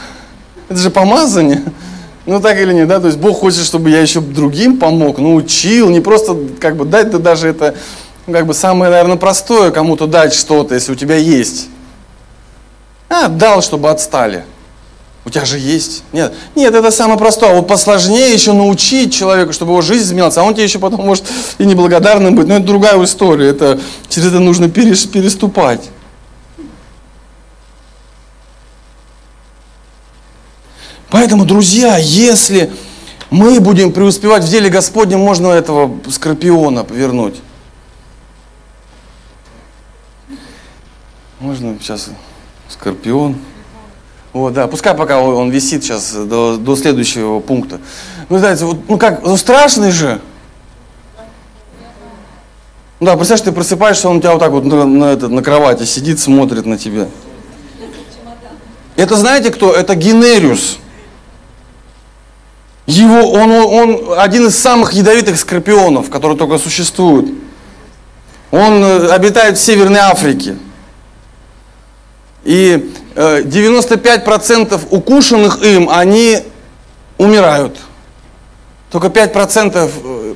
[0.68, 1.62] Это же помазание.
[2.26, 3.00] Ну так или нет, да?
[3.00, 7.10] То есть Бог хочет, чтобы я еще другим помог, научил, не просто как бы дать,
[7.10, 7.74] да даже это
[8.26, 11.68] ну, как бы самое, наверное, простое кому-то дать что-то, если у тебя есть.
[13.08, 14.44] А, дал, чтобы отстали.
[15.24, 16.04] У тебя же есть.
[16.12, 17.50] Нет, нет, это самое простое.
[17.50, 20.36] А вот посложнее еще научить человека, чтобы его жизнь изменилась.
[20.36, 21.24] А он тебе еще потом может
[21.56, 22.46] и неблагодарным быть.
[22.46, 23.48] Но это другая история.
[23.48, 25.88] Это, через это нужно переступать.
[31.10, 32.70] Поэтому, друзья, если
[33.30, 37.36] мы будем преуспевать в деле Господнем, можно этого скорпиона повернуть.
[41.40, 42.10] Можно сейчас
[42.68, 43.36] скорпион.
[44.32, 47.80] Вот, да, пускай пока он висит сейчас до, до следующего пункта.
[48.28, 50.20] Ну, знаете, вот, ну как, ну страшный же.
[53.00, 55.84] Да, представляешь, ты просыпаешься, он у тебя вот так вот на, на, на, на кровати
[55.84, 57.08] сидит, смотрит на тебя.
[58.96, 59.72] Это знаете кто?
[59.72, 60.78] Это Генериус.
[62.88, 67.30] Его, он, он один из самых ядовитых скорпионов, которые только существуют.
[68.50, 70.56] Он э, обитает в Северной Африке.
[72.44, 76.38] И 95% э, укушенных им, они
[77.18, 77.76] умирают.
[78.90, 80.34] Только 5%,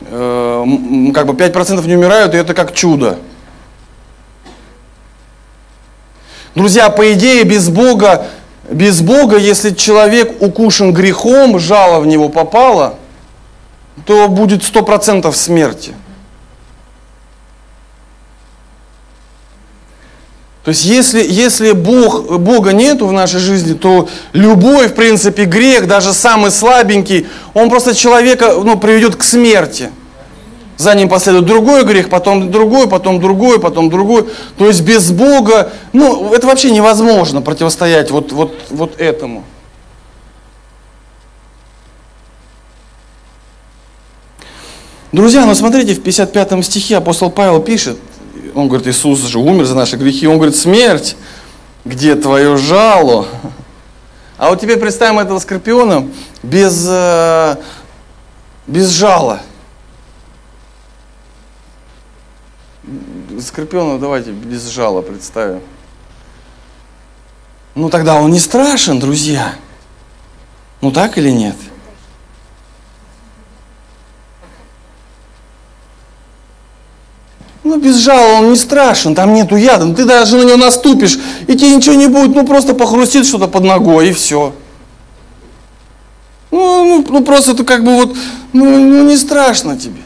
[0.00, 3.20] э, как бы 5% не умирают, и это как чудо.
[6.56, 8.26] Друзья, по идее, без Бога
[8.70, 12.96] без Бога, если человек укушен грехом, жало в него попало,
[14.06, 15.94] то будет сто процентов смерти.
[20.64, 25.88] То есть если, если Бог, Бога нету в нашей жизни, то любой, в принципе, грех,
[25.88, 29.90] даже самый слабенький, он просто человека ну, приведет к смерти.
[30.80, 34.26] За ним последует другой грех, потом другой, потом другой, потом другой.
[34.56, 39.44] То есть без Бога, ну, это вообще невозможно противостоять вот, вот, вот этому.
[45.12, 47.98] Друзья, ну смотрите, в 55 стихе апостол Павел пишет,
[48.54, 51.14] он говорит, Иисус же умер за наши грехи, он говорит, смерть,
[51.84, 53.26] где твое жало?
[54.38, 56.08] А вот теперь представим этого скорпиона
[56.42, 57.56] без, э,
[58.66, 59.42] без жала.
[63.42, 65.60] Скорпиона давайте без жала представим.
[67.74, 69.54] Ну тогда он не страшен, друзья.
[70.80, 71.56] Ну так или нет?
[77.62, 79.84] Ну, без жала он не страшен, там нету яда.
[79.84, 83.46] Ну, ты даже на него наступишь, и тебе ничего не будет, ну, просто похрустит что-то
[83.46, 84.54] под ногой, и все.
[86.50, 88.16] Ну, ну, ну просто это как бы вот,
[88.52, 90.00] ну, ну, не страшно тебе.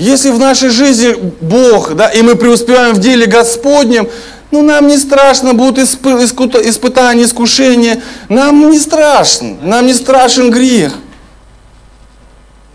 [0.00, 4.08] Если в нашей жизни Бог, да, и мы преуспеваем в деле Господнем,
[4.50, 8.02] ну нам не страшно, будут испытания, искушения.
[8.30, 10.94] Нам не страшно, нам не страшен грех.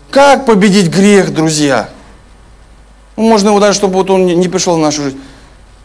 [0.08, 1.88] Как победить грех, друзья?
[3.16, 5.20] Ну, можно его даже, чтобы вот он не пришел в нашу жизнь.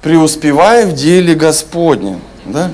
[0.04, 2.21] Преуспевая в деле Господнем.
[2.45, 2.71] Да?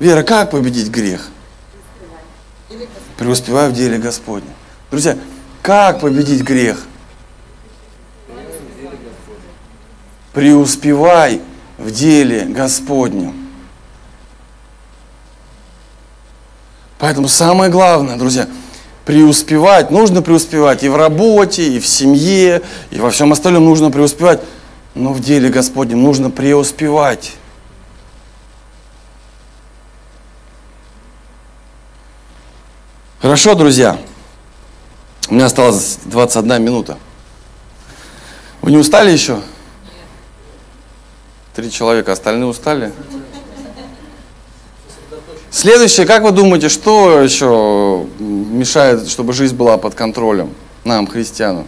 [0.00, 1.28] Вера, как победить грех?
[3.18, 4.54] Преуспевая в деле Господнем.
[4.90, 5.18] Друзья,
[5.62, 6.82] как победить грех?
[10.32, 11.40] Преуспевай
[11.78, 13.34] в деле Господнем.
[16.98, 18.48] Поэтому самое главное, друзья,
[19.04, 24.40] преуспевать, нужно преуспевать и в работе, и в семье, и во всем остальном нужно преуспевать.
[24.94, 27.32] Но в деле Господнем нужно преуспевать.
[33.20, 33.98] Хорошо, друзья.
[35.32, 36.98] У меня осталось 21 минута.
[38.60, 39.40] Вы не устали еще?
[41.54, 42.92] Три человека, остальные устали?
[45.50, 50.52] Следующее, как вы думаете, что еще мешает, чтобы жизнь была под контролем
[50.84, 51.66] нам, христианам?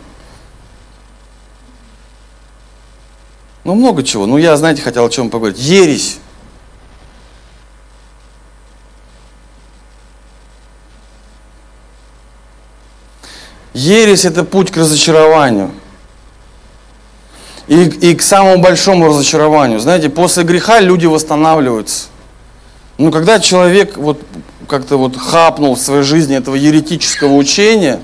[3.65, 4.27] Ну, много чего.
[4.27, 5.59] Ну, я, знаете, хотел о чем поговорить.
[5.59, 6.19] Ересь.
[13.75, 15.73] Ересь– это путь к разочарованию.
[17.67, 19.81] И, и к самому большому разочарованию.
[19.81, 22.05] Знаете, после греха люди восстанавливаются.
[22.99, 24.21] Но когда человек вот
[24.69, 28.01] как-то вот хапнул в своей жизни этого еретического учения,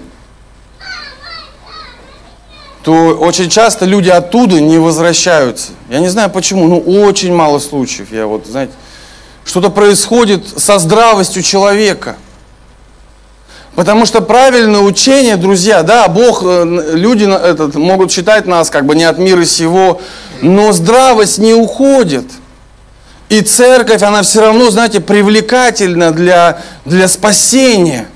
[2.83, 5.73] то очень часто люди оттуда не возвращаются.
[5.89, 8.11] Я не знаю почему, но очень мало случаев.
[8.11, 8.73] Я вот, знаете,
[9.45, 12.17] что-то происходит со здравостью человека.
[13.75, 18.95] Потому что правильное учение, друзья, да, Бог, э, люди этот, могут считать нас как бы
[18.95, 20.01] не от мира сего,
[20.43, 22.27] но здравость не уходит.
[23.29, 28.09] И церковь, она все равно, знаете, привлекательна для, для спасения.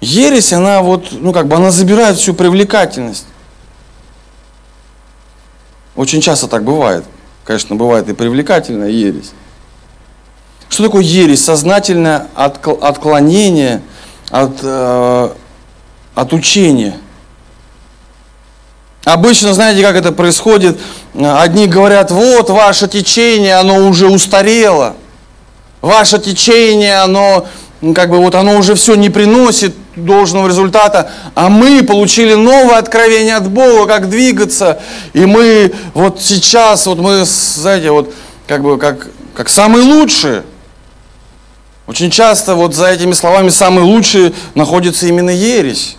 [0.00, 3.24] Ересь, она вот, ну как бы, она забирает всю привлекательность.
[5.96, 7.04] Очень часто так бывает.
[7.44, 9.32] Конечно, бывает и привлекательная ересь.
[10.68, 11.42] Что такое ересь?
[11.42, 13.80] Сознательное отклонение
[14.30, 15.28] от, э,
[16.14, 16.96] от учения.
[19.04, 20.80] Обычно, знаете, как это происходит?
[21.14, 24.96] Одни говорят, вот, ваше течение, оно уже устарело.
[25.80, 27.46] Ваше течение, оно,
[27.94, 33.36] как бы, вот оно уже все не приносит должного результата, а мы получили новое откровение
[33.36, 34.80] от Бога, как двигаться,
[35.12, 38.12] и мы вот сейчас, вот мы, знаете, вот
[38.46, 40.42] как бы как, как самые лучшие.
[41.86, 45.96] Очень часто вот за этими словами самые лучшие находится именно ересь.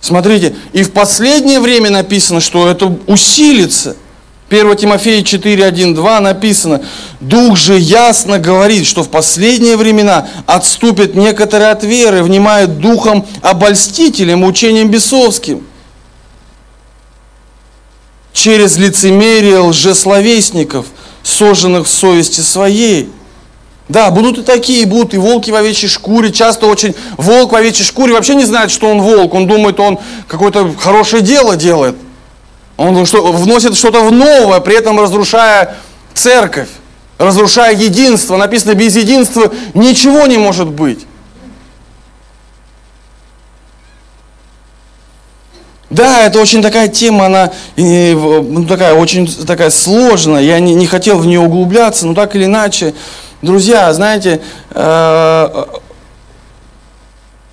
[0.00, 3.96] Смотрите, и в последнее время написано, что это усилится–
[4.48, 6.82] 1 Тимофея 4, 1, 2 написано,
[7.20, 14.44] «Дух же ясно говорит, что в последние времена отступят некоторые от веры, внимают духом обольстителем,
[14.44, 15.66] учением бесовским,
[18.32, 20.86] через лицемерие лжесловесников,
[21.24, 23.10] сожженных в совести своей».
[23.88, 26.32] Да, будут и такие, будут и волки в овечьей шкуре.
[26.32, 29.32] Часто очень волк в овечьей шкуре вообще не знает, что он волк.
[29.34, 31.96] Он думает, он какое-то хорошее дело делает.
[32.76, 35.76] Он что, вносит что-то в новое, при этом разрушая
[36.14, 36.68] церковь,
[37.16, 38.36] разрушая единство.
[38.36, 41.06] Написано, без единства ничего не может быть.
[45.88, 50.42] Да, это очень такая тема, она ну, такая очень такая сложная.
[50.42, 52.92] Я не, не хотел в нее углубляться, но так или иначе,
[53.42, 55.64] друзья, знаете, э,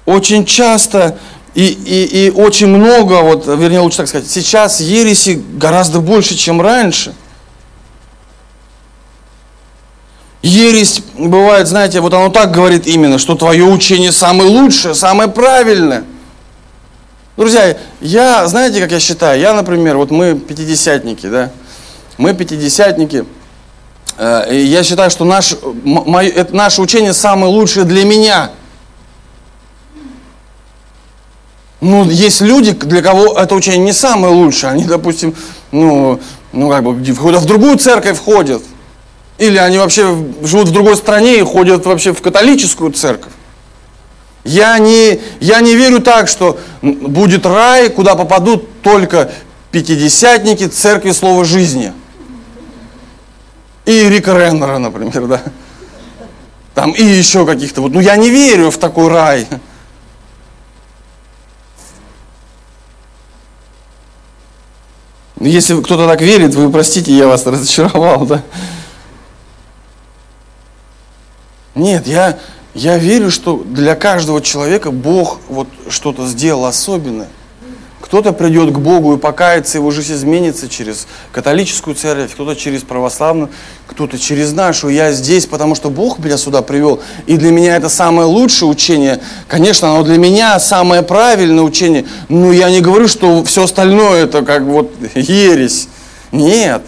[0.06, 1.18] очень часто
[1.54, 6.62] и, и, и очень много, вот, вернее, лучше так сказать, сейчас ереси гораздо больше, чем
[6.62, 7.14] раньше.
[10.42, 16.04] Ересь бывает, знаете, вот оно так говорит именно, что твое учение самое лучшее, самое правильное.
[17.38, 21.52] Друзья, я, знаете, как я считаю, я, например, вот мы пятидесятники, да,
[22.18, 23.26] мы пятидесятники,
[24.18, 28.52] я считаю, что наш, мое, это наше учение самое лучшее для меня–
[31.84, 34.72] Ну, есть люди, для кого это учение не самое лучшее.
[34.72, 35.36] Они, допустим,
[35.74, 36.18] ну,
[36.54, 38.64] ну как бы, в другую церковь входят.
[39.38, 43.34] Или они вообще живут в другой стране и ходят вообще в католическую церковь.
[44.46, 49.32] Я не, я не верю так, что будет рай, куда попадут только
[49.72, 51.92] пятидесятники церкви Слова Жизни.
[53.86, 55.42] И Рика Реннера, например, да.
[56.74, 57.92] Там и еще каких-то вот.
[57.92, 59.48] Ну я не верю в такой рай.
[65.40, 68.44] Если кто-то так верит, вы простите, я вас разочаровал, да?
[71.76, 72.40] Нет, я,
[72.74, 77.28] я верю, что для каждого человека Бог вот что-то сделал особенное.
[78.14, 83.50] Кто-то придет к Богу и покается, его жизнь изменится через католическую церковь, кто-то через православную,
[83.88, 84.90] кто-то через нашу.
[84.90, 87.00] Я здесь, потому что Бог меня сюда привел.
[87.26, 89.20] И для меня это самое лучшее учение.
[89.48, 92.06] Конечно, оно для меня самое правильное учение.
[92.30, 95.88] Но я не говорю, что все остальное это как вот ересь.
[96.32, 96.84] Нет.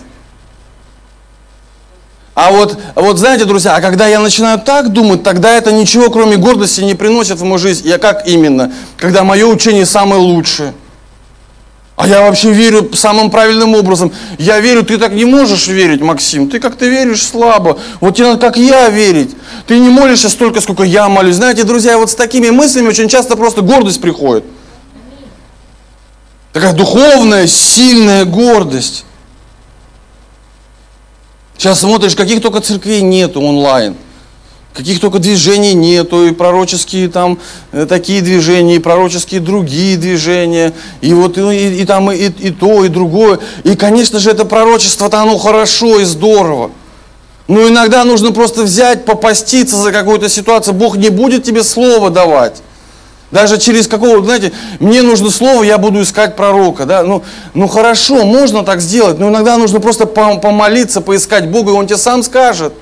[2.35, 6.37] А вот, вот знаете, друзья, а когда я начинаю так думать, тогда это ничего, кроме
[6.37, 7.87] гордости, не приносит в мою жизнь.
[7.87, 8.71] Я как именно?
[8.95, 10.75] Когда мое учение самое лучшее–
[11.95, 14.11] а я вообще верю самым правильным образом.
[14.37, 16.49] Я верю, ты так не можешь верить, Максим.
[16.49, 17.79] Ты как-то веришь слабо.
[18.01, 19.35] Вот тебе надо как я верить.
[19.65, 21.35] Ты не молишься столько, сколько я молюсь.
[21.35, 24.43] Знаете, друзья, вот с такими мыслями очень часто просто гордость приходит.
[26.51, 29.05] Такая духовная, сильная гордость.
[31.57, 33.95] Сейчас смотришь, каких только церквей нету онлайн
[34.75, 37.39] каких только движений нету, и пророческие там
[37.71, 42.51] э, такие движения, и пророческие другие движения, и вот и, и, и там и, и
[42.51, 43.39] то, и другое.
[43.63, 46.71] И, конечно же, это пророчество-то оно хорошо и здорово.
[47.47, 50.73] Но иногда нужно просто взять, попаститься за какую-то ситуацию.
[50.73, 52.61] Бог не будет тебе слово давать.
[53.31, 56.85] Даже через какого, знаете, мне нужно слово, я буду искать пророка.
[56.85, 57.03] Да?
[57.03, 57.23] Ну,
[57.53, 61.97] ну хорошо, можно так сделать, но иногда нужно просто помолиться, поискать Бога, и Он тебе
[61.97, 62.73] сам скажет.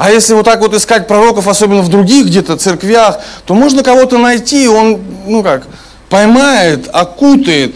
[0.00, 4.16] А если вот так вот искать пророков, особенно в других где-то церквях, то можно кого-то
[4.16, 5.66] найти, он, ну как,
[6.08, 7.74] поймает, окутает,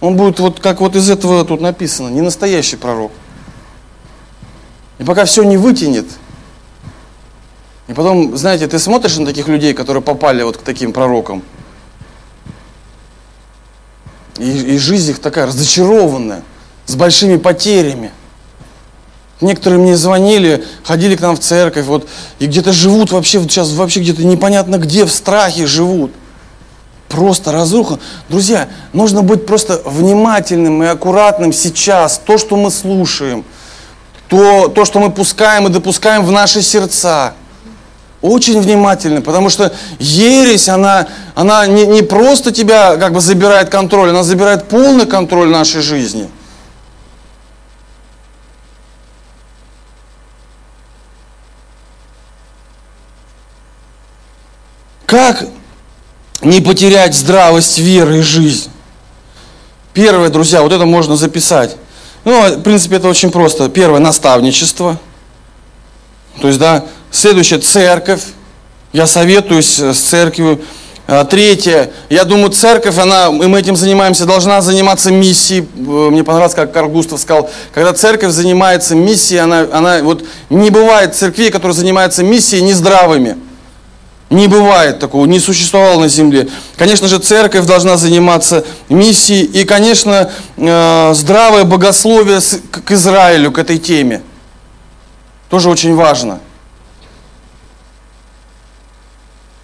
[0.00, 3.10] он будет вот как вот из этого тут написано, не настоящий пророк.
[5.00, 6.06] И пока все не вытянет,
[7.88, 11.42] и потом, знаете, ты смотришь на таких людей, которые попали вот к таким пророкам,
[14.38, 16.44] и, и жизнь их такая разочарованная,
[16.86, 18.12] с большими потерями.
[19.40, 22.06] Некоторые мне звонили, ходили к нам в церковь, вот,
[22.38, 26.12] и где-то живут вообще, вот сейчас вообще где-то непонятно где, в страхе живут.
[27.08, 27.98] Просто разруха.
[28.28, 32.20] Друзья, нужно быть просто внимательным и аккуратным сейчас.
[32.24, 33.44] То, что мы слушаем,
[34.28, 37.32] то, то что мы пускаем и допускаем в наши сердца.
[38.22, 44.10] Очень внимательны, потому что ересь, она, она не, не просто тебя как бы забирает контроль,
[44.10, 46.28] она забирает полный контроль нашей жизни–
[55.10, 55.44] Как
[56.40, 58.70] не потерять здравость веры и жизнь?
[59.92, 61.76] Первое, друзья, вот это можно записать.
[62.24, 63.68] Ну, в принципе, это очень просто.
[63.68, 65.00] Первое, наставничество.
[66.40, 68.22] То есть, да, следующее, церковь.
[68.92, 70.60] Я советуюсь с церковью.
[71.08, 75.62] А, третье, я думаю, церковь, она, и мы этим занимаемся, должна заниматься миссией.
[75.76, 80.70] Э, мне понравилось, как Карл Густав сказал, когда церковь занимается миссией, она, она вот не
[80.70, 83.49] бывает церквей, которые занимаются миссией нездравыми.
[84.30, 86.48] Не бывает такого, не существовало на земле.
[86.76, 92.38] Конечно же, церковь должна заниматься миссией и, конечно, э, здравое богословие
[92.70, 94.22] к Израилю, к этой теме.
[95.48, 96.38] Тоже очень важно.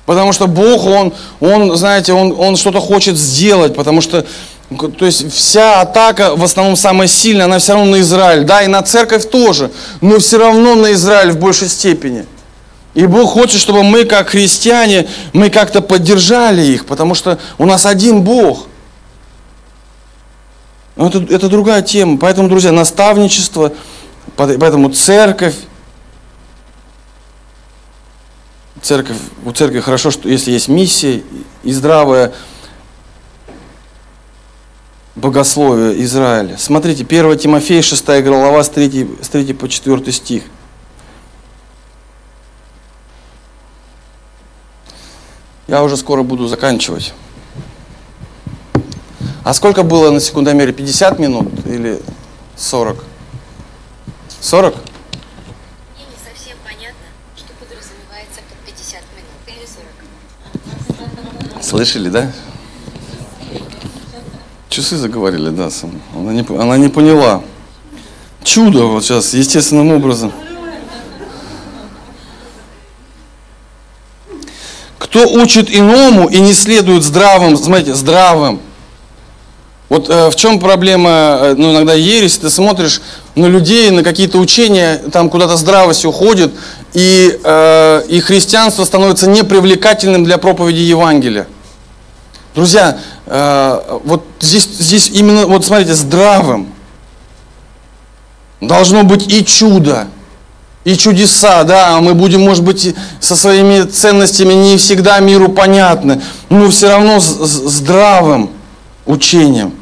[0.05, 4.27] Потому что Бог, Он, он знаете, Он, он что-то хочет сделать, потому что
[4.99, 8.43] то есть вся атака, в основном самая сильная, она все равно на Израиль.
[8.43, 12.27] Да, и на церковь тоже, но все равно на Израиль в большей степени.
[12.97, 17.85] И Бог хочет, чтобы мы, как христиане, мы как-то поддержали их, потому что у нас
[17.85, 18.69] один Бог.
[20.97, 22.17] Но это, это другая тема.
[22.17, 23.75] Поэтому, друзья, наставничество,
[24.35, 25.57] поэтому церковь,
[28.81, 31.23] церковь, у церкви хорошо, что если есть миссия
[31.65, 32.33] и здравое
[35.17, 36.57] богословие Израиля.
[36.57, 40.45] Смотрите, 1 Тимофея, 6 глава, с 3, с 3 по 4 стих.
[45.69, 47.13] Я уже скоро буду заканчивать.
[49.43, 50.73] А сколько было на секундомере?
[50.73, 52.01] 50 минут или
[52.57, 53.05] 40?
[54.41, 54.75] 40?
[54.75, 54.85] Мне
[56.05, 57.07] не совсем понятно,
[57.37, 59.67] что подразумевается под 50 минут или
[61.55, 61.65] 40.
[61.65, 62.33] Слышали, да?
[64.69, 66.01] Часы заговорили, да, сам.
[66.15, 67.43] Она не, она не поняла.
[68.45, 70.33] Чудо вот сейчас, естественным образом.
[75.17, 78.61] Кто учит иному и не следует здравым, смотрите, здравым.
[79.89, 81.11] Вот э, в чем проблема,
[81.41, 83.01] э, ну, иногда ересь, ты смотришь
[83.35, 86.53] на людей, на какие-то учения, там куда-то здравость уходит,
[86.93, 91.47] и, э, и христианство становится непривлекательным для проповеди Евангелия.
[92.55, 96.75] Друзья, э, вот здесь, здесь именно, вот смотрите, здравым
[98.61, 100.09] должно быть и чудо,
[100.87, 106.71] и чудеса, да, мы будем, может быть, со своими ценностями не всегда миру понятны, но
[106.71, 108.51] все равно здравым
[109.05, 109.75] учением,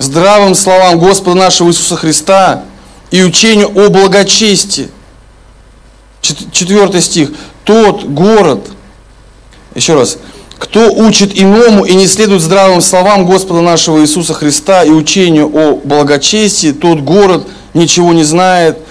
[0.00, 2.64] здравым словам Господа нашего Иисуса Христа
[3.12, 4.88] и учению о благочестии.
[6.20, 7.30] Четвертый стих.
[7.62, 8.66] Тот город,
[9.76, 10.18] еще раз,
[10.58, 15.76] кто учит иному и не следует здравым словам Господа нашего Иисуса Христа и учению о
[15.84, 18.78] благочестии, тот город ничего не знает–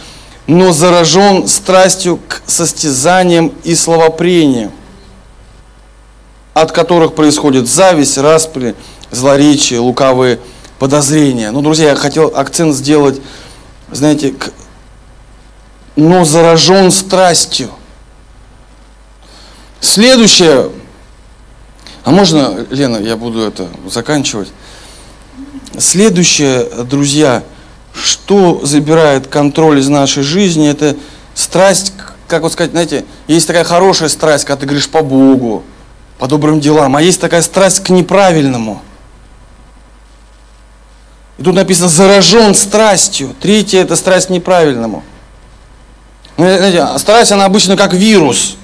[0.52, 4.74] но заражен страстью к состязаниям и словопрениям,
[6.54, 8.76] от которых происходит зависть, распри,
[9.12, 10.42] злоречие, лукавые
[10.78, 11.52] подозрения.
[11.52, 13.22] Ну, друзья, я хотел акцент сделать,
[13.94, 14.52] знаете, к...
[15.96, 17.70] но заражен страстью.
[19.80, 20.70] Следующее,
[22.04, 24.52] а можно, Лена, я буду это заканчивать.
[25.78, 27.42] Следующее, друзья,
[27.94, 30.96] что забирает контроль из нашей жизни, это
[31.34, 31.94] страсть,
[32.28, 35.64] как вот сказать, знаете, есть такая хорошая страсть, когда ты говоришь по Богу,
[36.18, 38.82] по добрым делам, а есть такая страсть к неправильному.
[41.38, 43.36] И тут написано заражен страстью.
[43.40, 45.04] Третье это страсть к неправильному.
[46.38, 48.56] Ну, знаете, а страсть, она обычно как вирус.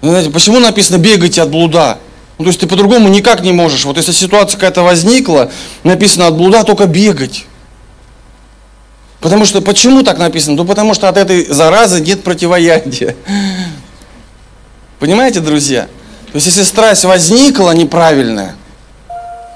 [0.00, 1.98] Знаете, почему написано бегайте от блуда?
[2.38, 3.84] Ну, то есть ты по-другому никак не можешь.
[3.84, 5.50] Вот если ситуация какая-то возникла,
[5.82, 7.46] написано от блуда только бегать.
[9.20, 10.56] Потому что, почему так написано?
[10.56, 13.16] Ну, потому что от этой заразы нет противоядия.
[15.00, 15.82] Понимаете, друзья?
[16.26, 18.54] То есть, если страсть возникла неправильная,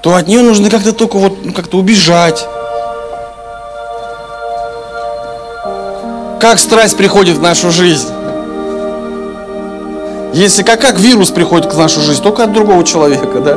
[0.01, 2.45] то от нее нужно как-то только вот ну, как-то убежать.
[6.41, 8.09] Как страсть приходит в нашу жизнь?
[10.33, 13.55] Если как, как вирус приходит в нашу жизнь, только от другого человека, да?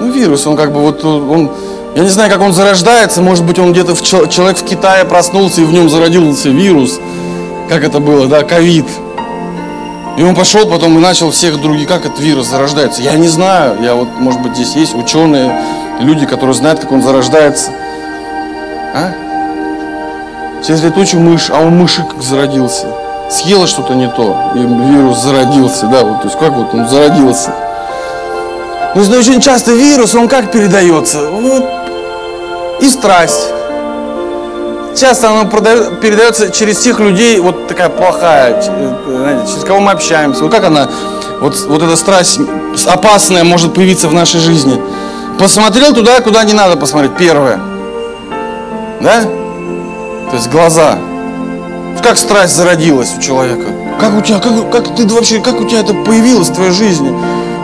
[0.00, 1.52] Ну, вирус, он как бы вот, он,
[1.94, 5.60] я не знаю, как он зарождается, может быть, он где-то, в, человек в Китае проснулся
[5.60, 6.98] и в нем зародился вирус,
[7.68, 8.86] как это было, да, ковид.
[10.16, 13.02] И он пошел потом и начал всех других, как этот вирус зарождается.
[13.02, 15.52] Я не знаю, я вот, может быть, здесь есть ученые,
[16.00, 17.70] люди, которые знают, как он зарождается.
[18.94, 19.12] А?
[20.66, 22.86] Через летучую мышь, а он мыши как зародился.
[23.30, 27.54] Съела что-то не то, и вирус зародился, да, вот, то есть как вот он зародился.
[28.94, 31.30] Ну, очень часто вирус, он как передается?
[31.30, 31.81] Вот,
[32.82, 33.48] и страсть.
[34.96, 40.42] Часто оно передается через тех людей, вот такая плохая, знаете, через кого мы общаемся.
[40.42, 40.88] Вот как она,
[41.40, 42.40] вот, вот эта страсть
[42.86, 44.82] опасная может появиться в нашей жизни.
[45.38, 47.58] Посмотрел туда, куда не надо посмотреть, первое.
[49.00, 49.22] Да?
[50.30, 50.98] То есть глаза.
[52.02, 53.66] Как страсть зародилась у человека?
[53.98, 57.16] Как у тебя, как, как ты вообще, как у тебя это появилось в твоей жизни?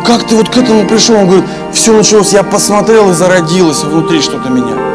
[0.06, 1.16] Как ты вот к этому пришел?
[1.16, 4.87] Он говорит, все началось, я посмотрел и зародилось внутри что-то меня.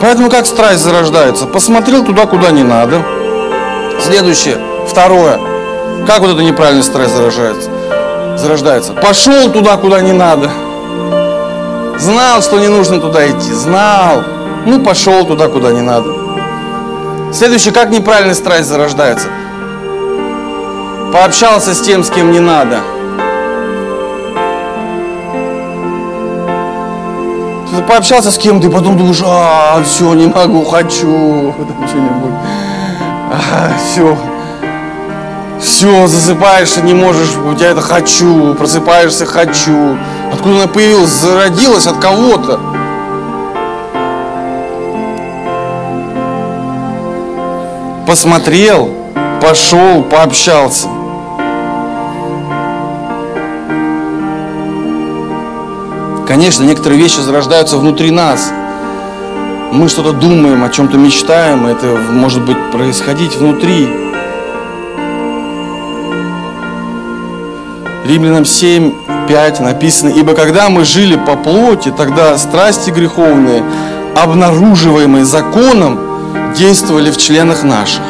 [0.00, 1.46] Поэтому как страсть зарождается?
[1.46, 3.02] Посмотрел туда, куда не надо.
[4.00, 5.38] Следующее, второе.
[6.06, 7.70] Как вот это неправильный страсть зарождается?
[8.36, 8.92] Зарождается.
[8.92, 10.50] Пошел туда, куда не надо.
[11.98, 13.52] Знал, что не нужно туда идти.
[13.52, 14.22] Знал.
[14.66, 16.12] Ну, пошел туда, куда не надо.
[17.32, 19.28] Следующее, как неправильный страсть зарождается?
[21.12, 22.80] Пообщался с тем, с кем не надо.
[27.82, 32.32] Пообщался с кем-то и потом думаешь, а, все, не могу, хочу, там что-нибудь.
[33.32, 34.16] А, все.
[35.60, 39.96] Все, засыпаешь, не можешь, у тебя это хочу, просыпаешься, хочу.
[40.32, 41.10] Откуда она появилась?
[41.10, 42.60] Зародилась от кого-то.
[48.06, 48.90] Посмотрел,
[49.40, 50.88] пошел, пообщался.
[56.26, 58.50] Конечно, некоторые вещи зарождаются внутри нас.
[59.70, 63.88] Мы что-то думаем, о чем-то мечтаем, это может быть происходить внутри.
[68.04, 68.92] Римлянам 7,
[69.28, 73.62] 5 написано, «Ибо когда мы жили по плоти, тогда страсти греховные,
[74.16, 75.98] обнаруживаемые законом,
[76.56, 78.02] действовали в членах наших,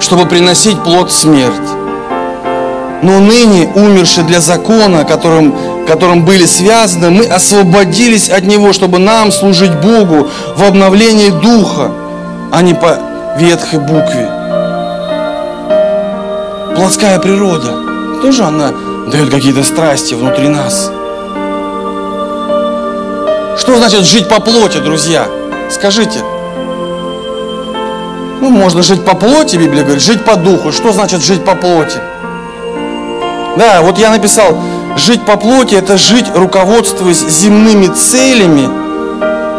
[0.00, 1.68] чтобы приносить плод смерть.
[3.02, 9.30] Но ныне, умерши для закона, которым которым были связаны, мы освободились от него, чтобы нам
[9.32, 11.90] служить Богу в обновлении духа,
[12.52, 12.98] а не по
[13.38, 14.30] ветхой букве.
[16.76, 18.72] Плотская природа, тоже она
[19.10, 20.90] дает какие-то страсти внутри нас.
[23.58, 25.26] Что значит жить по плоти, друзья?
[25.70, 26.20] Скажите.
[28.40, 30.70] Ну, можно жить по плоти, Библия говорит, жить по духу.
[30.70, 31.98] Что значит жить по плоти?
[33.56, 34.58] Да, вот я написал,
[34.96, 38.68] Жить по плоти– это жить, руководствуясь земными целями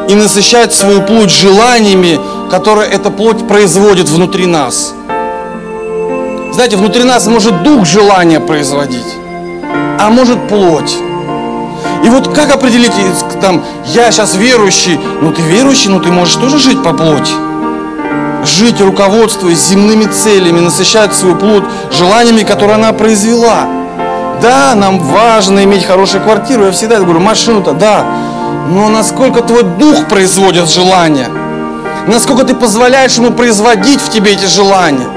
[0.09, 2.19] и насыщать свою плоть желаниями,
[2.49, 4.93] которые эта плоть производит внутри нас.
[6.53, 9.05] Знаете, внутри нас может дух желания производить,
[9.99, 10.97] а может плоть.
[12.03, 12.91] И вот как определить,
[13.39, 17.33] там, я сейчас верующий, ну ты верующий, но ты можешь тоже жить по плоти.
[18.43, 23.76] Жить, руководствуясь земными целями, насыщать свою плоть желаниями, которые она произвела.
[24.41, 28.05] Да, нам важно иметь хорошую квартиру, я всегда говорю, машину-то, да.
[28.69, 31.29] Но насколько твой дух производит желания?
[32.07, 35.07] Насколько ты позволяешь ему производить в тебе эти желания?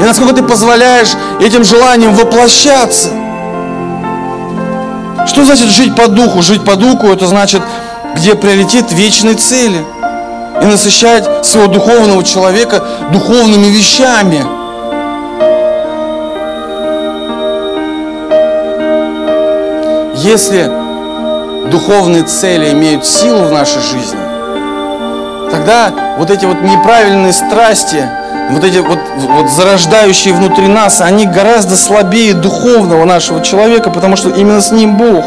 [0.00, 3.10] И насколько ты позволяешь этим желаниям воплощаться?
[5.26, 6.42] Что значит жить по духу?
[6.42, 7.62] Жить по духу это значит,
[8.16, 9.84] где приоритет вечной цели.
[10.62, 14.44] И насыщать своего духовного человека духовными вещами–
[20.24, 20.64] Если
[21.70, 24.18] духовные цели имеют силу в нашей жизни,
[25.50, 28.08] тогда вот эти вот неправильные страсти,
[28.50, 34.30] вот эти вот, вот зарождающие внутри нас, они гораздо слабее духовного нашего человека, потому что
[34.30, 35.26] именно с ним Бог.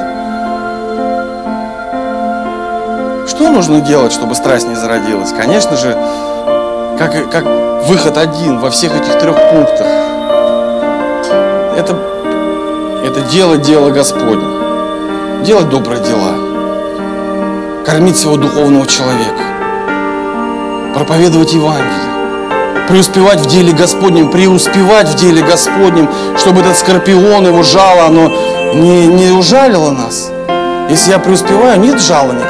[3.30, 5.32] Что нужно делать, чтобы страсть не зародилась?
[5.32, 5.96] Конечно же,
[6.98, 7.46] как, как
[7.86, 9.86] выход один во всех этих трех пунктах.
[11.78, 11.96] Это,
[13.06, 14.57] это дело, дело Господне
[15.48, 16.34] делать добрые дела,
[17.86, 19.44] кормить своего духовного человека,
[20.94, 28.08] проповедовать Евангелие, преуспевать в деле Господнем, преуспевать в деле Господнем, чтобы этот скорпион, его жало,
[28.08, 28.28] оно
[28.74, 30.34] не, не ужалило нас.
[30.90, 32.47] Если я преуспеваю, нет жала никакого.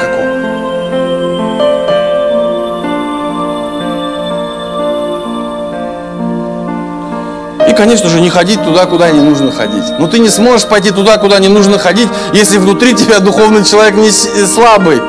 [7.68, 9.84] И, конечно же, не ходить туда, куда не нужно ходить.
[9.98, 13.94] Но ты не сможешь пойти туда, куда не нужно ходить, если внутри тебя духовный человек
[13.94, 15.00] не э, слабый.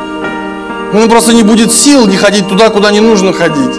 [0.92, 3.76] Ну, просто не будет сил не ходить туда, куда не нужно ходить.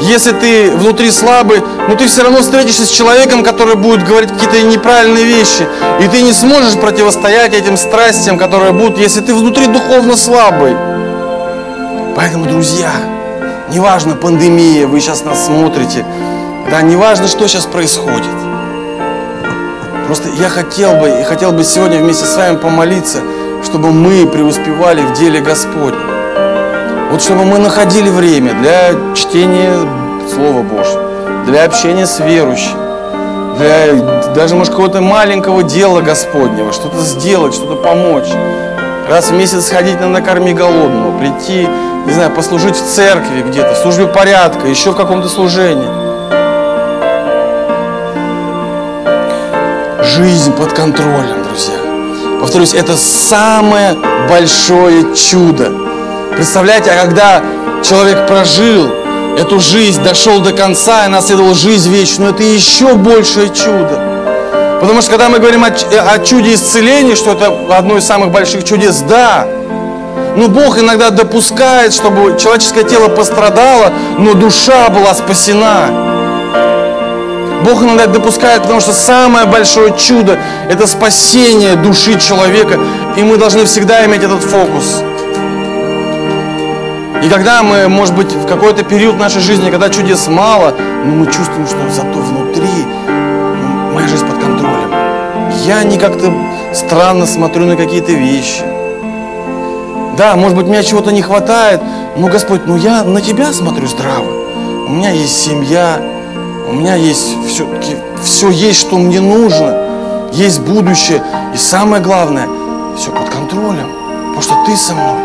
[0.00, 4.62] Если ты внутри слабый, ну ты все равно встретишься с человеком, который будет говорить какие-то
[4.62, 5.68] неправильные вещи.
[6.00, 10.74] И ты не сможешь противостоять этим страстям, которые будут, если ты внутри духовно слабый.
[12.16, 12.92] Поэтому, друзья,
[13.68, 16.06] неважно пандемия, вы сейчас нас смотрите,
[16.70, 18.30] да, неважно, что сейчас происходит.
[20.06, 23.18] Просто я хотел бы и хотел бы сегодня вместе с вами помолиться,
[23.64, 27.10] чтобы мы преуспевали в деле Господнем.
[27.10, 29.74] Вот чтобы мы находили время для чтения
[30.32, 32.76] Слова Божьего, для общения с верующим,
[33.58, 38.28] для даже, может, какого-то маленького дела Господнего, что-то сделать, что-то помочь.
[39.08, 41.68] Раз в месяц сходить на накорми голодного, прийти,
[42.06, 46.09] не знаю, послужить в церкви где-то, в службе порядка, еще в каком-то служении.
[50.22, 51.78] Жизнь под контролем, друзья.
[52.42, 53.96] Повторюсь, это самое
[54.28, 55.72] большое чудо.
[56.36, 57.42] Представляете, а когда
[57.82, 58.90] человек прожил
[59.38, 64.78] эту жизнь, дошел до конца и наследовал жизнь вечную, это еще большее чудо.
[64.82, 68.62] Потому что когда мы говорим о, о чуде исцеления, что это одно из самых больших
[68.62, 69.48] чудес, да,
[70.36, 76.09] но Бог иногда допускает, чтобы человеческое тело пострадало, но душа была спасена.
[77.64, 80.38] Бог иногда допускает, потому что самое большое чудо–
[80.70, 82.78] это спасение души человека,
[83.16, 85.02] и мы должны всегда иметь этот фокус.
[87.22, 91.26] И когда мы, может быть, в какой-то период нашей жизни, когда чудес мало, но мы
[91.26, 94.90] чувствуем, что зато внутри ну, моя жизнь под контролем.
[95.66, 96.32] Я не как-то
[96.72, 98.62] странно смотрю на какие-то вещи.
[100.16, 101.82] Да, может быть, мне чего-то не хватает,
[102.16, 104.26] но, Господь, ну я на Тебя смотрю здраво.
[104.86, 106.00] У меня есть семья,
[106.70, 110.30] у меня есть все-таки все есть, что мне нужно.
[110.32, 111.20] Есть будущее.
[111.52, 112.48] И самое главное,
[112.96, 113.88] все под контролем.
[114.34, 115.18] Потому что ты со мной.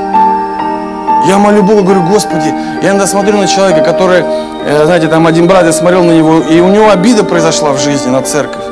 [1.28, 4.24] Я молю Бога, говорю, Господи, я иногда смотрю на человека, который,
[4.66, 7.80] э, знаете, там один брат, я смотрел на него, и у него обида произошла в
[7.80, 8.65] жизни на церковь.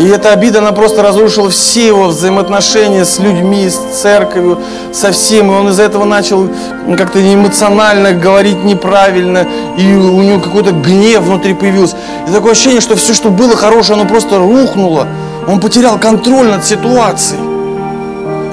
[0.00, 4.58] И эта обида, она просто разрушила все его взаимоотношения с людьми, с церковью,
[4.94, 5.52] со всем.
[5.52, 6.48] И он из-за этого начал
[6.96, 9.46] как-то эмоционально говорить неправильно.
[9.76, 11.96] И у него какой-то гнев внутри появился.
[12.26, 15.06] И такое ощущение, что все, что было хорошее, оно просто рухнуло.
[15.46, 17.40] Он потерял контроль над ситуацией.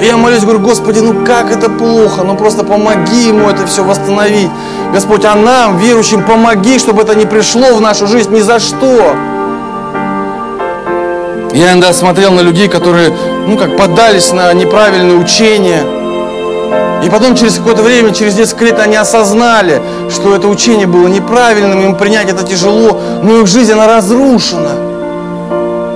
[0.02, 3.86] И я молюсь, говорю, Господи, ну как это плохо, ну просто помоги ему это все
[3.86, 4.50] восстановить.
[4.94, 9.16] Господь, а нам, верующим, помоги, чтобы это не пришло в нашу жизнь ни за что.
[11.58, 13.12] Я иногда смотрел на людей, которые,
[13.48, 15.82] ну как, поддались на неправильные учения.
[17.04, 21.82] И потом через какое-то время, через несколько лет они осознали, что это учение было неправильным,
[21.82, 24.70] им принять это тяжело, но их жизнь, она разрушена.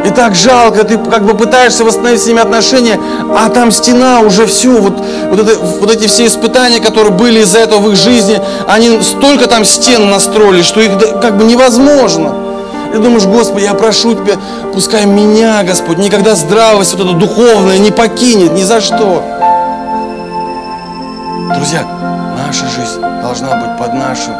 [0.04, 3.00] И так жалко, ты как бы пытаешься восстановить с ними отношения,
[3.38, 4.96] а там стена уже все, вот,
[5.30, 9.46] вот, это, вот эти все испытания, которые были из-за этого в их жизни, они столько
[9.46, 12.41] там стен настроили, что их как бы невозможно.
[12.92, 14.36] Ты думаешь, Господи, я прошу Тебя,
[14.74, 19.24] пускай меня, Господь, никогда здравость вот эта духовная не покинет, ни за что.
[21.56, 21.86] Друзья,
[22.46, 24.34] наша жизнь должна быть под нашим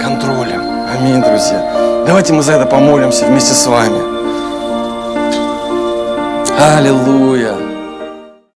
[0.00, 0.62] контролем.
[0.98, 2.02] Аминь, друзья.
[2.06, 4.00] Давайте мы за это помолимся вместе с вами.
[6.58, 7.59] Аллилуйя.